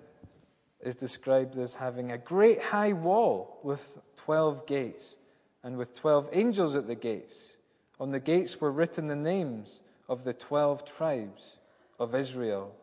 is 0.82 0.94
described 0.94 1.56
as 1.56 1.76
having 1.76 2.10
a 2.10 2.18
great 2.18 2.60
high 2.60 2.92
wall 2.92 3.60
with 3.62 3.98
12 4.16 4.66
gates 4.66 5.16
and 5.62 5.76
with 5.76 5.94
12 5.94 6.30
angels 6.32 6.74
at 6.74 6.88
the 6.88 6.94
gates. 6.94 7.56
On 8.00 8.10
the 8.10 8.18
gates 8.18 8.60
were 8.60 8.72
written 8.72 9.06
the 9.06 9.16
names 9.16 9.80
of 10.08 10.24
the 10.24 10.32
12 10.32 10.84
tribes 10.84 11.58
of 12.00 12.14
Israel. 12.14 12.74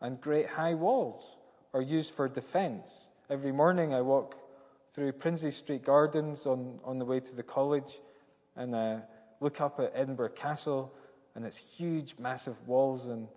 And 0.00 0.20
great 0.20 0.46
high 0.46 0.74
walls 0.74 1.36
are 1.74 1.82
used 1.82 2.14
for 2.14 2.28
defense. 2.28 3.06
Every 3.28 3.52
morning 3.52 3.92
I 3.92 4.00
walk 4.00 4.36
through 4.94 5.12
Princes 5.12 5.56
Street 5.56 5.84
Gardens 5.84 6.46
on, 6.46 6.78
on 6.84 6.98
the 6.98 7.04
way 7.04 7.20
to 7.20 7.34
the 7.34 7.42
college 7.42 8.00
and 8.56 8.74
uh, 8.74 8.96
look 9.40 9.60
up 9.60 9.80
at 9.80 9.92
Edinburgh 9.94 10.30
Castle 10.30 10.92
and 11.34 11.44
its 11.44 11.56
huge, 11.56 12.14
massive 12.18 12.68
walls. 12.68 13.06
And 13.06 13.28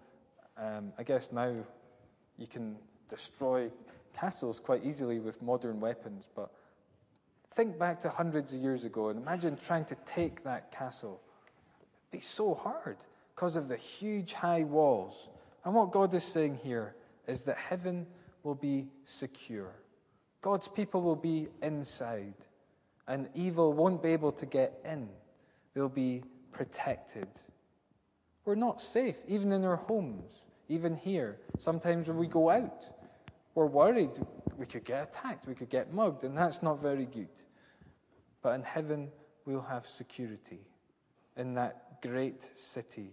um, 0.58 0.94
I 0.98 1.04
guess 1.04 1.32
now 1.32 1.56
you 2.38 2.48
can 2.48 2.76
destroy 3.08 3.70
castles 4.14 4.60
quite 4.60 4.86
easily 4.86 5.20
with 5.20 5.42
modern 5.42 5.80
weapons. 5.80 6.30
But 6.36 6.52
think 7.54 7.78
back 7.78 8.00
to 8.02 8.10
hundreds 8.10 8.54
of 8.54 8.62
years 8.62 8.84
ago 8.84 9.10
and 9.10 9.20
imagine 9.22 9.56
trying 9.58 9.86
to 9.86 9.96
take 10.06 10.44
that 10.44 10.72
castle. 10.72 11.22
It'd 11.80 12.20
be 12.20 12.24
so 12.24 12.54
hard 12.54 12.98
because 13.36 13.56
of 13.56 13.68
the 13.68 13.78
huge, 13.78 14.34
high 14.34 14.64
walls. 14.64 15.30
And 15.66 15.74
what 15.74 15.92
God 15.92 16.14
is 16.14 16.24
saying 16.24 16.60
here 16.64 16.96
is 17.28 17.44
that 17.44 17.58
heaven 17.58 18.06
will 18.44 18.56
be 18.56 18.88
secure. 19.06 19.74
God's 20.42 20.68
people 20.68 21.02
will 21.02 21.16
be 21.16 21.48
inside, 21.62 22.34
and 23.08 23.30
evil 23.34 23.72
won't 23.72 24.04
be 24.04 24.10
able 24.10 24.34
to 24.34 24.46
get 24.46 24.80
in. 24.84 25.08
They'll 25.74 25.88
be 25.88 26.24
protected. 26.52 27.30
We're 28.44 28.56
not 28.56 28.82
safe, 28.82 29.18
even 29.26 29.54
in 29.54 29.64
our 29.64 29.78
homes, 29.78 30.42
even 30.74 30.96
here. 30.96 31.38
Sometimes 31.58 32.08
when 32.08 32.18
we 32.18 32.28
go 32.28 32.50
out, 32.50 32.86
we're 33.56 33.68
worried 33.68 34.18
we 34.58 34.66
could 34.66 34.84
get 34.84 35.10
attacked, 35.10 35.48
we 35.48 35.56
could 35.56 35.70
get 35.70 35.94
mugged, 35.94 36.24
and 36.24 36.38
that's 36.38 36.62
not 36.62 36.82
very 36.82 37.06
good. 37.06 37.30
But 38.42 38.56
in 38.56 38.64
heaven, 38.64 39.12
we'll 39.46 39.62
have 39.62 39.86
security 39.86 40.62
in 41.38 41.56
that 41.56 42.02
great 42.02 42.44
city. 42.56 43.12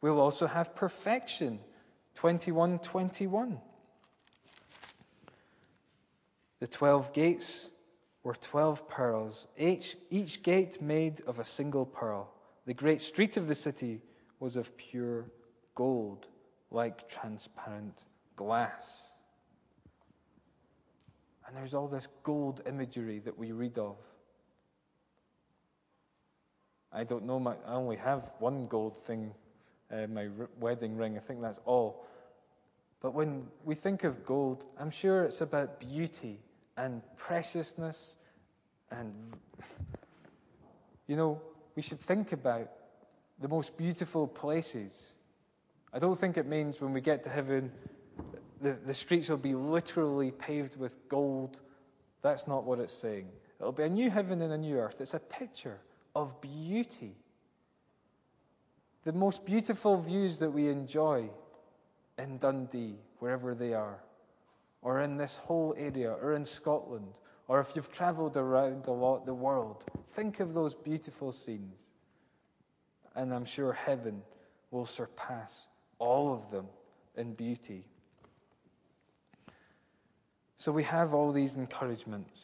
We'll 0.00 0.20
also 0.20 0.46
have 0.46 0.74
perfection. 0.74 1.60
21 2.14 2.78
21. 2.80 3.58
The 6.58 6.66
12 6.66 7.12
gates 7.12 7.68
were 8.22 8.34
12 8.34 8.88
pearls, 8.88 9.46
each, 9.58 9.96
each 10.10 10.42
gate 10.42 10.80
made 10.80 11.20
of 11.26 11.38
a 11.38 11.44
single 11.44 11.84
pearl. 11.84 12.32
The 12.64 12.74
great 12.74 13.00
street 13.00 13.36
of 13.36 13.46
the 13.46 13.54
city 13.54 14.00
was 14.40 14.56
of 14.56 14.76
pure 14.76 15.26
gold, 15.74 16.26
like 16.70 17.08
transparent 17.08 18.04
glass. 18.34 19.12
And 21.46 21.56
there's 21.56 21.74
all 21.74 21.88
this 21.88 22.08
gold 22.22 22.62
imagery 22.66 23.20
that 23.20 23.38
we 23.38 23.52
read 23.52 23.78
of. 23.78 23.96
I 26.92 27.04
don't 27.04 27.24
know, 27.24 27.38
my, 27.38 27.54
I 27.66 27.74
only 27.74 27.96
have 27.96 28.30
one 28.38 28.66
gold 28.66 28.96
thing, 29.04 29.32
uh, 29.92 30.06
my 30.06 30.28
r- 30.38 30.48
wedding 30.58 30.96
ring. 30.96 31.16
I 31.16 31.20
think 31.20 31.42
that's 31.42 31.60
all. 31.64 32.04
But 33.00 33.12
when 33.12 33.46
we 33.64 33.74
think 33.74 34.04
of 34.04 34.24
gold, 34.24 34.64
I'm 34.78 34.90
sure 34.90 35.24
it's 35.24 35.40
about 35.40 35.78
beauty 35.78 36.40
and 36.76 37.02
preciousness. 37.16 38.16
And, 38.90 39.12
you 41.06 41.16
know, 41.16 41.40
we 41.74 41.82
should 41.82 42.00
think 42.00 42.32
about 42.32 42.70
the 43.40 43.48
most 43.48 43.76
beautiful 43.76 44.26
places. 44.26 45.12
I 45.96 45.98
don't 45.98 46.18
think 46.18 46.36
it 46.36 46.44
means 46.44 46.78
when 46.78 46.92
we 46.92 47.00
get 47.00 47.24
to 47.24 47.30
heaven, 47.30 47.72
the, 48.60 48.76
the 48.84 48.92
streets 48.92 49.30
will 49.30 49.38
be 49.38 49.54
literally 49.54 50.30
paved 50.30 50.76
with 50.76 51.08
gold. 51.08 51.60
That's 52.20 52.46
not 52.46 52.64
what 52.64 52.80
it's 52.80 52.92
saying. 52.92 53.28
It'll 53.58 53.72
be 53.72 53.84
a 53.84 53.88
new 53.88 54.10
heaven 54.10 54.42
and 54.42 54.52
a 54.52 54.58
new 54.58 54.76
earth. 54.76 55.00
It's 55.00 55.14
a 55.14 55.18
picture 55.18 55.78
of 56.14 56.38
beauty. 56.42 57.16
The 59.04 59.12
most 59.14 59.46
beautiful 59.46 59.96
views 59.96 60.38
that 60.40 60.50
we 60.50 60.68
enjoy 60.68 61.30
in 62.18 62.36
Dundee, 62.36 62.98
wherever 63.20 63.54
they 63.54 63.72
are, 63.72 64.00
or 64.82 65.00
in 65.00 65.16
this 65.16 65.38
whole 65.38 65.74
area, 65.78 66.12
or 66.12 66.34
in 66.34 66.44
Scotland, 66.44 67.14
or 67.48 67.58
if 67.58 67.74
you've 67.74 67.90
traveled 67.90 68.36
around 68.36 68.86
a 68.86 68.92
lot 68.92 69.24
the 69.24 69.32
world, 69.32 69.82
think 70.10 70.40
of 70.40 70.52
those 70.52 70.74
beautiful 70.74 71.32
scenes 71.32 71.78
and 73.14 73.32
I'm 73.32 73.46
sure 73.46 73.72
heaven 73.72 74.20
will 74.70 74.84
surpass 74.84 75.68
all 75.98 76.32
of 76.32 76.50
them 76.50 76.66
in 77.16 77.32
beauty. 77.32 77.84
So 80.56 80.72
we 80.72 80.84
have 80.84 81.14
all 81.14 81.32
these 81.32 81.56
encouragements 81.56 82.40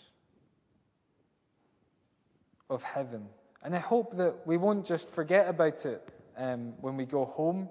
of 2.68 2.82
heaven. 2.82 3.26
And 3.62 3.74
I 3.74 3.78
hope 3.78 4.16
that 4.16 4.46
we 4.46 4.56
won't 4.56 4.84
just 4.84 5.08
forget 5.08 5.48
about 5.48 5.86
it 5.86 6.06
um, 6.36 6.74
when 6.80 6.96
we 6.96 7.04
go 7.04 7.24
home 7.24 7.68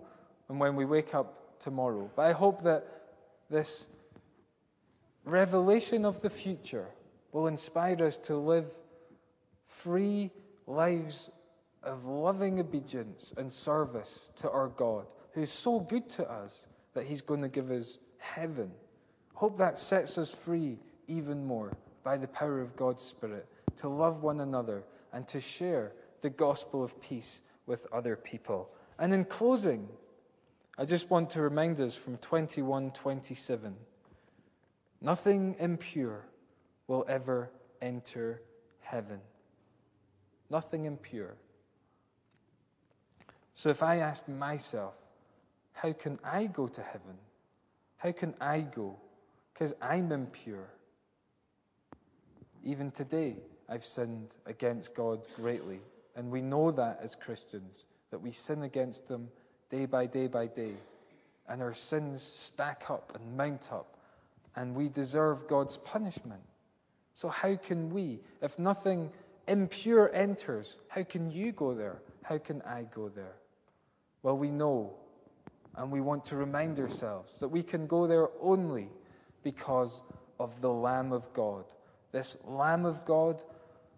and 0.50 0.60
when 0.60 0.76
we 0.76 0.86
wake 0.86 1.14
up 1.14 1.60
tomorrow. 1.60 2.10
But 2.16 2.24
I 2.24 2.32
hope 2.32 2.64
that 2.64 2.86
this 3.50 3.88
revelation 5.26 6.06
of 6.06 6.22
the 6.22 6.30
future 6.30 6.88
will 7.32 7.48
inspire 7.48 8.04
us 8.04 8.18
to 8.18 8.36
live 8.38 8.66
free 9.68 10.32
lives 10.68 11.30
of 11.84 12.06
loving 12.06 12.60
obedience 12.60 13.34
and 13.38 13.52
service 13.52 14.30
to 14.38 14.50
our 14.50 14.68
God, 14.68 15.06
who's 15.34 15.52
so 15.52 15.80
good 15.80 16.10
to 16.10 16.30
us 16.30 16.66
that 16.94 17.06
He's 17.06 17.22
going 17.22 17.42
to 17.42 17.50
give 17.50 17.72
us 17.72 18.00
heaven. 18.18 18.72
Hope 19.34 19.58
that 19.58 19.78
sets 19.78 20.18
us 20.18 20.34
free 20.34 20.78
even 21.08 21.46
more 21.46 21.72
by 22.04 22.18
the 22.18 22.28
power 22.28 22.62
of 22.62 22.76
God's 22.76 23.04
Spirit 23.04 23.48
to 23.78 23.90
love 23.90 24.24
one 24.24 24.42
another 24.42 24.84
and 25.14 25.28
to 25.30 25.40
share 25.40 25.94
the 26.22 26.30
gospel 26.30 26.84
of 26.84 27.00
peace 27.02 27.42
with 27.66 27.88
other 27.92 28.16
people. 28.16 28.70
And 29.00 29.14
in 29.14 29.26
closing, 29.26 29.88
I 30.78 30.86
just 30.86 31.10
want 31.10 31.30
to 31.32 31.42
remind 31.42 31.82
us 31.82 31.96
from 31.96 32.18
2127 32.18 33.76
nothing 35.02 35.56
impure 35.60 36.26
will 36.88 37.06
ever 37.08 37.52
enter 37.82 38.42
heaven. 38.82 39.20
Nothing 40.50 40.86
impure. 40.86 41.36
So 43.54 43.70
if 43.70 43.84
I 43.84 43.98
ask 43.98 44.28
myself, 44.28 44.96
how 45.74 45.94
can 45.94 46.20
I 46.24 46.46
go 46.48 46.68
to 46.68 46.82
heaven? 46.82 47.18
How 47.98 48.12
can 48.12 48.34
I 48.40 48.62
go 48.62 48.96
because 49.62 49.76
I'm 49.80 50.12
impure. 50.12 50.70
Even 52.64 52.90
today, 52.90 53.36
I've 53.70 53.86
sinned 53.86 54.34
against 54.48 54.96
God 54.96 55.28
greatly. 55.36 55.80
And 56.16 56.32
we 56.32 56.42
know 56.42 56.72
that 56.72 57.00
as 57.04 57.14
Christians, 57.14 57.86
that 58.10 58.20
we 58.20 58.32
sin 58.32 58.64
against 58.64 59.08
them 59.08 59.30
day 59.70 59.86
by 59.86 60.08
day 60.08 60.26
by 60.26 60.48
day. 60.48 60.74
And 61.48 61.62
our 61.62 61.76
sins 61.76 62.24
stack 62.24 62.86
up 62.90 63.12
and 63.16 63.38
mount 63.38 63.70
up, 63.72 63.98
and 64.56 64.74
we 64.74 64.90
deserve 64.90 65.48
God's 65.48 65.78
punishment. 65.78 66.42
So, 67.14 67.30
how 67.30 67.56
can 67.56 67.92
we, 67.92 68.20
if 68.42 68.58
nothing 68.58 69.12
impure 69.48 70.10
enters, 70.12 70.78
how 70.88 71.04
can 71.04 71.30
you 71.30 71.52
go 71.52 71.76
there? 71.76 72.02
How 72.24 72.40
can 72.40 72.64
I 72.64 72.88
go 72.94 73.10
there? 73.10 73.36
Well, 74.24 74.38
we 74.38 74.50
know, 74.50 74.94
and 75.78 75.92
we 75.92 76.02
want 76.02 76.26
to 76.26 76.36
remind 76.36 76.80
ourselves 76.80 77.40
that 77.40 77.48
we 77.48 77.64
can 77.64 77.88
go 77.88 78.08
there 78.08 78.28
only 78.42 78.90
because 79.44 80.02
of 80.40 80.60
the 80.62 80.72
Lamb 80.72 81.12
of 81.14 81.32
God. 81.34 81.66
This 82.12 82.38
Lamb 82.46 82.86
of 82.86 83.06
God 83.06 83.42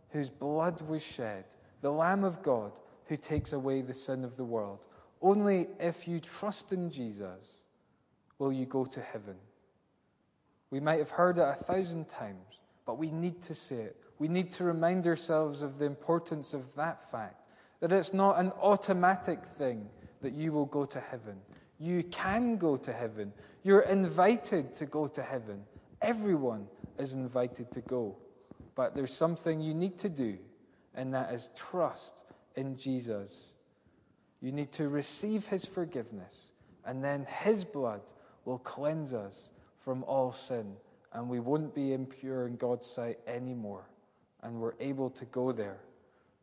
whose 0.10 0.30
blood 0.30 0.82
was 0.82 1.04
shed, 1.04 1.46
the 1.82 1.92
Lamb 1.92 2.24
of 2.24 2.44
God 2.44 2.72
who 3.06 3.18
takes 3.18 3.54
away 3.54 3.82
the 3.82 3.94
sin 3.94 4.24
of 4.24 4.38
the 4.38 4.44
world. 4.44 4.80
Only 5.22 5.68
if 5.80 6.08
you 6.08 6.20
trust 6.20 6.72
in 6.72 6.90
Jesus 6.90 7.58
will 8.38 8.54
you 8.54 8.66
go 8.66 8.86
to 8.86 9.02
heaven. 9.02 9.36
We 10.70 10.80
might 10.80 11.00
have 11.00 11.12
heard 11.12 11.38
it 11.38 11.42
a 11.42 11.56
thousand 11.56 12.10
times, 12.10 12.60
but 12.86 12.98
we 12.98 13.12
need 13.12 13.42
to 13.44 13.56
say 13.56 13.76
it. 13.78 13.98
We 14.20 14.28
need 14.28 14.52
to 14.54 14.64
remind 14.64 15.08
ourselves 15.08 15.62
of 15.62 15.80
the 15.80 15.86
importance 15.86 16.54
of 16.54 16.74
that 16.76 17.10
fact 17.12 17.42
that 17.80 17.92
it's 17.92 18.14
not 18.14 18.40
an 18.40 18.52
automatic 18.62 19.44
thing 19.44 19.90
that 20.22 20.34
you 20.34 20.52
will 20.52 20.66
go 20.66 20.86
to 20.86 21.00
heaven. 21.00 21.38
You 21.80 22.04
can 22.04 22.58
go 22.58 22.78
to 22.78 22.94
heaven. 22.94 23.34
You're 23.64 23.82
invited 23.82 24.74
to 24.76 24.86
go 24.86 25.08
to 25.08 25.22
heaven. 25.22 25.64
Everyone 26.02 26.68
is 26.98 27.14
invited 27.14 27.72
to 27.72 27.82
go. 27.82 28.18
But 28.76 28.96
there's 28.96 29.14
something 29.14 29.62
you 29.62 29.74
need 29.74 29.98
to 30.00 30.10
do, 30.10 30.38
and 30.96 31.14
that 31.14 31.34
is 31.34 31.50
trust 31.56 32.14
in 32.56 32.76
Jesus. 32.76 33.48
You 34.42 34.52
need 34.52 34.72
to 34.74 34.90
receive 34.90 35.46
his 35.46 35.66
forgiveness, 35.66 36.52
and 36.86 37.04
then 37.04 37.26
his 37.26 37.64
blood 37.64 38.02
will 38.46 38.60
cleanse 38.60 39.14
us 39.14 39.50
from 39.78 40.04
all 40.04 40.32
sin, 40.32 40.74
and 41.14 41.30
we 41.30 41.40
won't 41.40 41.76
be 41.76 41.94
impure 41.94 42.48
in 42.48 42.56
God's 42.56 42.88
sight 42.88 43.20
anymore. 43.28 43.90
And 44.42 44.60
we're 44.60 44.74
able 44.80 45.10
to 45.12 45.26
go 45.26 45.52
there 45.52 45.80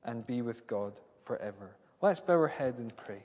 and 0.05 0.27
be 0.27 0.41
with 0.41 0.67
God 0.67 1.01
forever. 1.25 1.77
Let's 2.01 2.21
bow 2.21 2.35
our 2.35 2.49
head 2.49 2.77
and 2.79 2.97
pray. 2.97 3.23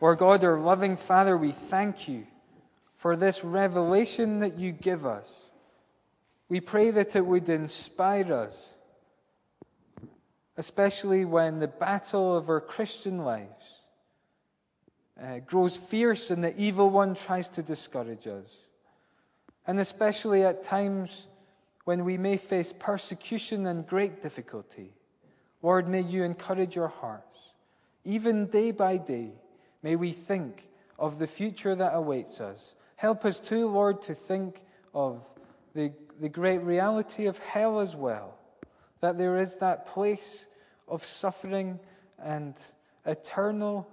Our 0.00 0.14
God, 0.14 0.44
our 0.44 0.60
loving 0.60 0.96
Father, 0.96 1.36
we 1.36 1.50
thank 1.50 2.06
you 2.06 2.24
for 2.94 3.16
this 3.16 3.42
revelation 3.42 4.38
that 4.40 4.56
you 4.56 4.70
give 4.70 5.04
us. 5.04 5.46
We 6.48 6.60
pray 6.60 6.92
that 6.92 7.16
it 7.16 7.26
would 7.26 7.48
inspire 7.48 8.32
us, 8.32 8.74
especially 10.56 11.24
when 11.24 11.58
the 11.58 11.66
battle 11.66 12.36
of 12.36 12.48
our 12.48 12.60
Christian 12.60 13.24
lives 13.24 13.80
uh, 15.20 15.40
grows 15.40 15.76
fierce 15.76 16.30
and 16.30 16.44
the 16.44 16.56
evil 16.56 16.90
one 16.90 17.16
tries 17.16 17.48
to 17.48 17.62
discourage 17.62 18.28
us. 18.28 18.56
And 19.66 19.80
especially 19.80 20.44
at 20.44 20.62
times 20.62 21.26
when 21.84 22.04
we 22.04 22.16
may 22.16 22.36
face 22.36 22.72
persecution 22.72 23.66
and 23.66 23.84
great 23.84 24.22
difficulty. 24.22 24.92
Lord, 25.60 25.88
may 25.88 26.02
you 26.02 26.22
encourage 26.22 26.78
our 26.78 26.86
hearts, 26.88 27.36
even 28.04 28.46
day 28.46 28.70
by 28.70 28.96
day 28.96 29.32
May 29.82 29.96
we 29.96 30.12
think 30.12 30.68
of 30.98 31.18
the 31.18 31.26
future 31.26 31.74
that 31.74 31.94
awaits 31.94 32.40
us. 32.40 32.74
Help 32.96 33.24
us 33.24 33.38
too, 33.38 33.68
Lord, 33.68 34.02
to 34.02 34.14
think 34.14 34.64
of 34.94 35.24
the, 35.74 35.92
the 36.20 36.28
great 36.28 36.58
reality 36.58 37.26
of 37.26 37.38
hell 37.38 37.80
as 37.80 37.94
well. 37.94 38.36
That 39.00 39.18
there 39.18 39.38
is 39.38 39.56
that 39.56 39.86
place 39.86 40.46
of 40.88 41.04
suffering 41.04 41.78
and 42.18 42.54
eternal 43.06 43.88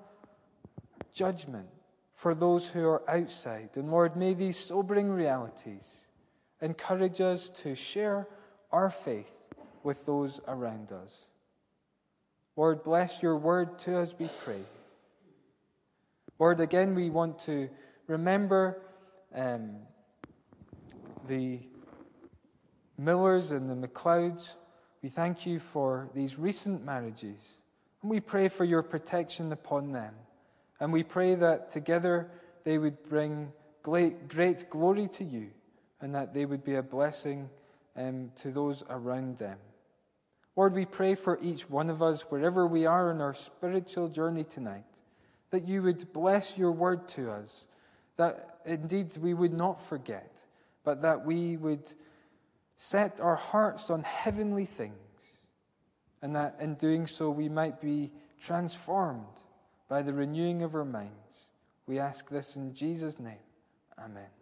judgment 1.14 1.68
for 2.16 2.34
those 2.34 2.68
who 2.68 2.88
are 2.88 3.08
outside. 3.10 3.70
And 3.76 3.92
Lord, 3.92 4.16
may 4.16 4.34
these 4.34 4.58
sobering 4.58 5.12
realities 5.12 6.06
encourage 6.62 7.22
us 7.22 7.50
to 7.52 7.76
share 7.76 8.28
our 8.72 8.90
faith 8.90 9.32
with 9.84 10.06
those 10.06 10.40
around 10.48 10.92
us. 10.92 11.26
Lord, 12.56 12.84
bless 12.84 13.22
your 13.22 13.38
word 13.38 13.78
to 13.80 14.00
us, 14.00 14.16
we 14.18 14.30
pray. 14.44 14.62
Lord, 16.38 16.60
again, 16.60 16.96
we 16.96 17.10
want 17.10 17.40
to 17.40 17.70
remember 18.08 18.82
um, 19.34 19.78
the 21.28 21.60
Millers 22.98 23.52
and 23.52 23.70
the 23.70 23.88
McLeods. 23.88 24.56
We 25.02 25.08
thank 25.08 25.46
you 25.46 25.60
for 25.60 26.10
these 26.14 26.38
recent 26.38 26.84
marriages. 26.84 27.58
And 28.02 28.12
we 28.12 28.20
pray 28.20 28.50
for 28.50 28.66
your 28.66 28.84
protection 28.84 29.52
upon 29.54 29.94
them. 29.94 30.14
And 30.80 30.92
we 30.92 31.04
pray 31.04 31.36
that 31.36 31.72
together 31.72 32.30
they 32.66 32.78
would 32.78 33.02
bring 33.08 33.54
great, 33.82 34.28
great 34.28 34.70
glory 34.70 35.08
to 35.08 35.24
you 35.24 35.52
and 36.02 36.14
that 36.16 36.34
they 36.34 36.46
would 36.46 36.66
be 36.66 36.76
a 36.76 36.84
blessing 36.84 37.50
um, 37.96 38.32
to 38.36 38.52
those 38.52 38.84
around 38.90 39.38
them. 39.38 39.58
Lord, 40.58 40.74
we 40.74 40.86
pray 40.86 41.16
for 41.16 41.40
each 41.42 41.70
one 41.70 41.90
of 41.90 42.02
us, 42.02 42.24
wherever 42.24 42.68
we 42.68 42.86
are 42.86 43.10
in 43.12 43.22
our 43.22 43.34
spiritual 43.34 44.10
journey 44.10 44.44
tonight 44.44 44.84
that 45.52 45.68
you 45.68 45.82
would 45.84 46.12
bless 46.14 46.58
your 46.58 46.72
word 46.72 47.08
to 47.10 47.32
us, 47.32 47.66
that 48.18 48.60
indeed 48.66 49.16
we 49.18 49.34
would 49.34 49.54
not 49.54 49.82
forget, 49.82 50.42
but 50.84 51.02
that 51.02 51.26
we 51.26 51.58
would 51.58 51.92
set 52.78 53.20
our 53.22 53.36
hearts 53.36 53.90
on 53.90 54.04
heavenly 54.04 54.66
things, 54.66 54.94
and 56.22 56.36
that 56.36 56.56
in 56.60 56.76
doing 56.76 57.08
so 57.08 57.30
we 57.30 57.50
might 57.50 57.80
be 57.80 58.12
transformed 58.40 59.26
by 59.88 60.02
the 60.02 60.14
renewing 60.14 60.62
of 60.62 60.76
our 60.76 60.86
minds. 60.86 61.12
We 61.88 62.00
ask 62.00 62.30
this 62.30 62.56
in 62.56 62.74
Jesus' 62.74 63.20
name. 63.20 63.38
Amen. 63.98 64.35